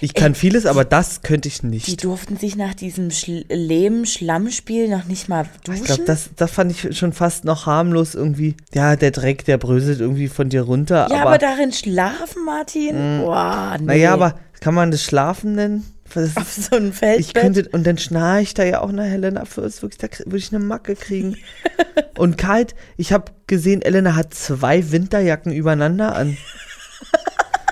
Ich 0.02 0.16
kann 0.16 0.34
vieles, 0.34 0.66
aber 0.66 0.84
das 0.84 1.22
könnte 1.22 1.48
ich 1.48 1.62
die 1.62 1.68
nicht. 1.68 2.04
durften 2.04 2.36
sich 2.36 2.56
nach 2.56 2.74
diesem 2.74 3.12
Schl 3.12 3.46
Lehm-Schlammspiel 3.50 4.90
noch 4.90 5.06
nicht 5.06 5.30
mal 5.30 5.46
duschen. 5.64 5.82
Ich 5.82 5.86
glaube, 5.86 6.04
das, 6.06 6.32
das 6.36 6.50
fand 6.50 6.72
ich 6.72 6.98
schon 6.98 7.14
fast 7.14 7.46
noch 7.46 7.68
harmlos 7.68 8.16
irgendwie. 8.16 8.56
Ja, 8.74 8.96
der 8.96 9.12
Dreck, 9.12 9.46
der 9.46 9.60
bröselt 9.60 10.00
irgendwie 10.00 10.28
von 10.28 10.50
dir 10.50 10.64
runter. 10.64 11.08
ja, 11.12 11.22
aber, 11.22 11.30
aber, 11.30 11.38
darin 11.38 11.72
schlafen, 11.72 12.44
Martin? 12.46 13.20
Boah, 13.22 13.76
nee. 13.80 13.86
naja, 13.86 14.14
aber 14.14 14.36
kann 14.60 14.74
man 14.74 14.90
das 14.90 15.04
Schlafen 15.04 15.54
nennen? 15.54 15.86
Das 16.14 16.36
Auf 16.36 16.58
ist, 16.58 16.70
so 16.70 16.76
einem 16.76 16.92
Feldbett. 16.92 17.26
ich 17.26 17.34
könnte, 17.34 17.70
und 17.72 17.86
dann 17.88 17.98
schnarche 17.98 18.42
ich 18.42 18.54
da 18.54 18.64
ja 18.64 18.82
auch 18.82 18.92
nach 18.92 19.06
Helena 19.06 19.46
Fürst, 19.46 19.82
wirklich, 19.82 20.00
da 20.00 20.08
würde 20.26 20.38
ich 20.38 20.54
eine 20.54 20.64
Macke 20.64 20.96
kriegen. 20.96 21.38
und 22.18 22.38
kalt, 22.38 22.76
ich 22.98 23.14
habe 23.14 23.32
gesehen, 23.48 23.82
Elena 23.82 24.16
hat 24.16 24.34
zwei 24.34 24.92
Winterjacken 24.92 25.54
übereinander 25.54 26.16
an. 26.16 26.38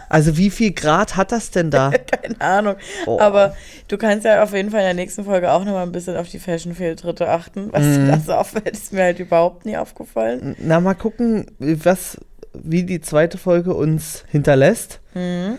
Also 0.10 0.36
wie 0.38 0.50
viel 0.50 0.72
Grad 0.72 1.16
hat 1.16 1.32
das 1.32 1.52
denn 1.52 1.70
da? 1.70 1.92
Keine 2.22 2.42
Ahnung. 2.42 2.76
Oh. 3.06 3.20
Aber 3.20 3.56
du 3.88 3.98
kannst 3.98 4.26
ja 4.26 4.42
auf 4.44 4.54
jeden 4.54 4.72
Fall 4.72 4.80
in 4.82 4.86
der 4.88 4.94
nächsten 4.96 5.24
Folge 5.24 5.52
auch 5.52 5.64
nochmal 5.64 5.84
ein 5.84 5.92
bisschen 5.92 6.18
auf 6.18 6.28
die 6.28 6.40
Fashion-Fehltritte 6.40 7.30
achten. 7.30 7.70
Was 7.72 7.84
Mhm. 7.84 8.06
dir 8.06 8.12
da 8.14 8.20
so 8.20 8.34
auffällt, 8.34 8.70
ist 8.72 8.92
mir 8.92 9.04
halt 9.04 9.20
überhaupt 9.20 9.66
nie 9.66 9.78
aufgefallen. 9.78 10.56
Na, 10.60 10.80
mal 10.80 10.96
gucken, 10.96 11.46
was, 11.60 12.18
wie 12.54 12.84
die 12.84 13.02
zweite 13.02 13.38
Folge 13.38 13.74
uns 13.76 14.26
hinterlässt. 14.30 15.00
Mhm. 15.14 15.58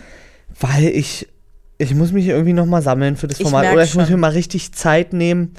Weil 0.58 0.84
ich, 0.88 1.28
ich 1.78 1.94
muss 1.94 2.10
mich 2.12 2.26
irgendwie 2.26 2.52
nochmal 2.52 2.82
sammeln 2.82 3.16
für 3.16 3.28
das 3.28 3.38
Ich 3.38 3.44
Format. 3.44 3.62
merk 3.62 3.74
Oder 3.74 3.84
ich 3.84 3.94
muss 3.94 4.06
schon. 4.08 4.14
mir 4.16 4.20
mal 4.20 4.32
richtig 4.32 4.72
Zeit 4.74 5.12
nehmen 5.12 5.54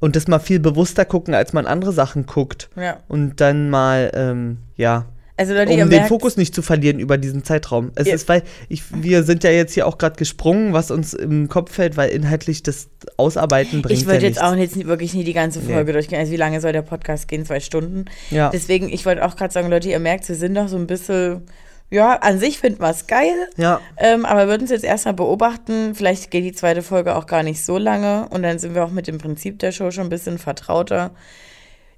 und 0.00 0.16
das 0.16 0.26
mal 0.28 0.40
viel 0.40 0.58
bewusster 0.60 1.04
gucken, 1.04 1.34
als 1.34 1.52
man 1.52 1.66
andere 1.66 1.92
Sachen 1.92 2.26
guckt. 2.26 2.68
Ja. 2.76 2.98
Und 3.08 3.40
dann 3.40 3.70
mal, 3.70 4.10
ähm, 4.14 4.58
ja, 4.76 5.06
Also 5.36 5.52
Leute, 5.52 5.72
um 5.72 5.78
den 5.78 5.88
merkt, 5.88 6.08
Fokus 6.08 6.36
nicht 6.36 6.54
zu 6.54 6.62
verlieren 6.62 7.00
über 7.00 7.18
diesen 7.18 7.42
Zeitraum. 7.42 7.90
Es 7.96 8.06
ist, 8.06 8.28
weil 8.28 8.44
ich, 8.68 8.84
wir 8.94 9.24
sind 9.24 9.42
ja 9.42 9.50
jetzt 9.50 9.74
hier 9.74 9.84
auch 9.86 9.98
gerade 9.98 10.14
gesprungen, 10.16 10.72
was 10.72 10.92
uns 10.92 11.12
im 11.12 11.48
Kopf 11.48 11.72
fällt, 11.72 11.96
weil 11.96 12.10
inhaltlich 12.10 12.62
das 12.62 12.88
Ausarbeiten 13.16 13.82
bringt 13.82 13.98
ich 13.98 14.06
würde 14.06 14.18
ja 14.20 14.28
jetzt 14.28 14.36
nichts. 14.40 14.42
auch 14.48 14.54
jetzt 14.56 14.86
wirklich 14.86 15.12
nie 15.12 15.24
die 15.24 15.32
ganze 15.32 15.58
Nee. 15.58 15.72
Folge 15.72 15.92
durchgehen. 15.92 16.20
Also 16.20 16.30
wie 16.30 16.36
lange 16.36 16.60
soll 16.60 16.72
der 16.72 16.82
Podcast 16.82 17.26
gehen? 17.26 17.44
Zwei 17.44 17.58
Stunden. 17.58 18.04
ja. 18.30 18.50
Deswegen, 18.50 18.88
ich 18.88 19.04
wollte 19.06 19.24
auch 19.24 19.34
gerade 19.34 19.52
sagen, 19.52 19.68
Leute, 19.70 19.88
ihr 19.88 19.98
merkt, 19.98 20.28
wir 20.28 20.36
sind 20.36 20.54
doch 20.54 20.68
so 20.68 20.76
ein 20.76 20.86
bisschen, 20.86 21.42
ja, 21.90 22.12
an 22.14 22.38
sich 22.38 22.58
finden 22.60 22.80
wir 22.80 22.90
es 22.90 23.08
geil. 23.08 23.34
ja, 23.56 23.80
Ähm, 23.96 24.24
aber 24.24 24.42
wir 24.42 24.48
würden 24.50 24.64
es 24.64 24.70
jetzt 24.70 24.84
erstmal 24.84 25.14
beobachten. 25.14 25.96
Vielleicht 25.96 26.30
geht 26.30 26.44
die 26.44 26.52
zweite 26.52 26.82
Folge 26.82 27.16
auch 27.16 27.26
gar 27.26 27.42
nicht 27.42 27.64
so 27.64 27.76
lange. 27.76 28.28
Und 28.30 28.44
dann 28.44 28.60
sind 28.60 28.76
wir 28.76 28.84
auch 28.84 28.90
mit 28.92 29.08
dem 29.08 29.18
Prinzip 29.18 29.58
der 29.58 29.72
Show 29.72 29.90
schon 29.90 30.04
ein 30.04 30.10
bisschen 30.10 30.38
vertrauter. 30.38 31.10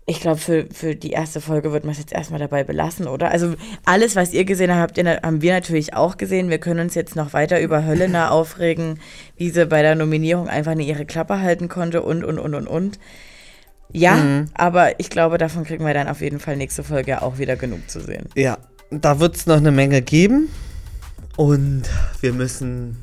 Ich 0.08 0.20
glaube, 0.20 0.38
für, 0.38 0.66
für 0.72 0.94
die 0.94 1.10
erste 1.10 1.40
Folge 1.40 1.72
wird 1.72 1.84
man 1.84 1.90
es 1.92 1.98
jetzt 1.98 2.12
erstmal 2.12 2.38
dabei 2.38 2.62
belassen, 2.62 3.08
oder? 3.08 3.30
Also 3.32 3.54
alles, 3.84 4.14
was 4.14 4.32
ihr 4.32 4.44
gesehen 4.44 4.72
habt, 4.74 4.96
ihr, 4.98 5.20
haben 5.22 5.42
wir 5.42 5.52
natürlich 5.52 5.94
auch 5.94 6.16
gesehen. 6.16 6.48
Wir 6.48 6.58
können 6.58 6.78
uns 6.78 6.94
jetzt 6.94 7.16
noch 7.16 7.32
weiter 7.32 7.60
über 7.60 7.84
Höllena 7.84 8.30
aufregen, 8.30 9.00
wie 9.36 9.50
sie 9.50 9.66
bei 9.66 9.82
der 9.82 9.96
Nominierung 9.96 10.48
einfach 10.48 10.76
nicht 10.76 10.86
ihre 10.88 11.06
Klappe 11.06 11.40
halten 11.40 11.68
konnte 11.68 12.02
und, 12.02 12.22
und, 12.24 12.38
und, 12.38 12.54
und, 12.54 12.68
und. 12.68 12.98
Ja, 13.92 14.14
Mhm. 14.16 14.46
aber 14.54 14.98
ich 15.00 15.10
glaube, 15.10 15.38
davon 15.38 15.64
kriegen 15.64 15.84
wir 15.84 15.94
dann 15.94 16.08
auf 16.08 16.20
jeden 16.20 16.38
Fall 16.40 16.56
nächste 16.56 16.82
Folge 16.84 17.22
auch 17.22 17.38
wieder 17.38 17.56
genug 17.56 17.88
zu 17.90 18.00
sehen. 18.00 18.26
ja. 18.34 18.58
Da 18.90 19.18
wird 19.18 19.34
es 19.34 19.46
noch 19.46 19.56
eine 19.56 19.72
Menge 19.72 20.00
geben. 20.00 20.48
Und 21.36 21.82
wir 22.20 22.32
müssen 22.32 22.96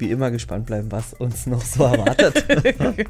wie 0.00 0.10
immer 0.10 0.30
gespannt 0.30 0.66
bleiben, 0.66 0.90
was 0.90 1.14
uns 1.14 1.46
noch 1.46 1.62
so 1.62 1.84
erwartet. 1.84 2.44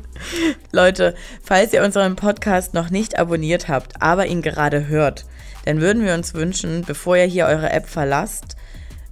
Leute, 0.73 1.15
falls 1.43 1.73
ihr 1.73 1.85
unseren 1.85 2.17
Podcast 2.17 2.75
noch 2.75 2.91
nicht 2.91 3.19
abonniert 3.19 3.69
habt, 3.69 4.01
aber 4.03 4.27
ihn 4.27 4.43
gerade 4.43 4.87
hört, 4.89 5.25
dann 5.65 5.81
würden 5.81 6.05
wir 6.05 6.15
uns 6.15 6.35
wünschen, 6.35 6.85
bevor 6.87 7.17
ihr 7.17 7.25
hier 7.25 7.47
eure 7.47 7.71
App 7.71 7.87
verlasst, 7.89 8.57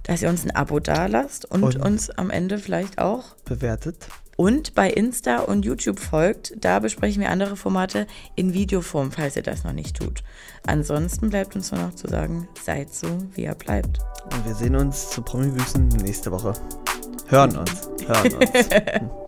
dass 0.03 0.21
ihr 0.21 0.29
uns 0.29 0.43
ein 0.43 0.55
Abo 0.55 0.79
dalasst 0.79 1.45
und, 1.45 1.63
Und- 1.63 1.75
uns 1.77 2.09
am 2.09 2.29
Ende 2.29 2.57
vielleicht 2.57 2.97
auch 2.97 3.35
Bewertet. 3.45 4.07
und 4.37 4.73
bei 4.73 4.89
Insta 4.89 5.37
und 5.39 5.65
YouTube 5.65 5.99
folgt. 5.99 6.53
Da 6.57 6.79
besprechen 6.79 7.21
wir 7.21 7.29
andere 7.29 7.55
Formate 7.55 8.07
in 8.35 8.53
Videoform, 8.53 9.11
falls 9.11 9.35
ihr 9.35 9.43
das 9.43 9.63
noch 9.63 9.73
nicht 9.73 9.97
tut. 9.97 10.23
Ansonsten 10.65 11.29
bleibt 11.29 11.55
uns 11.55 11.71
nur 11.71 11.81
noch 11.81 11.93
zu 11.95 12.07
sagen, 12.07 12.47
seid 12.65 12.91
so, 12.93 13.07
wie 13.35 13.43
ihr 13.43 13.53
bleibt. 13.55 13.99
Und 14.33 14.45
wir 14.47 14.55
sehen 14.55 14.75
uns 14.75 15.11
zu 15.11 15.21
Promi-Büchsen 15.21 15.87
nächste 15.89 16.31
Woche. 16.31 16.53
Hören 17.29 17.57
uns. 17.57 17.89
Hören 18.07 18.33
uns. 18.33 18.69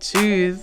Tschüss. 0.00 0.58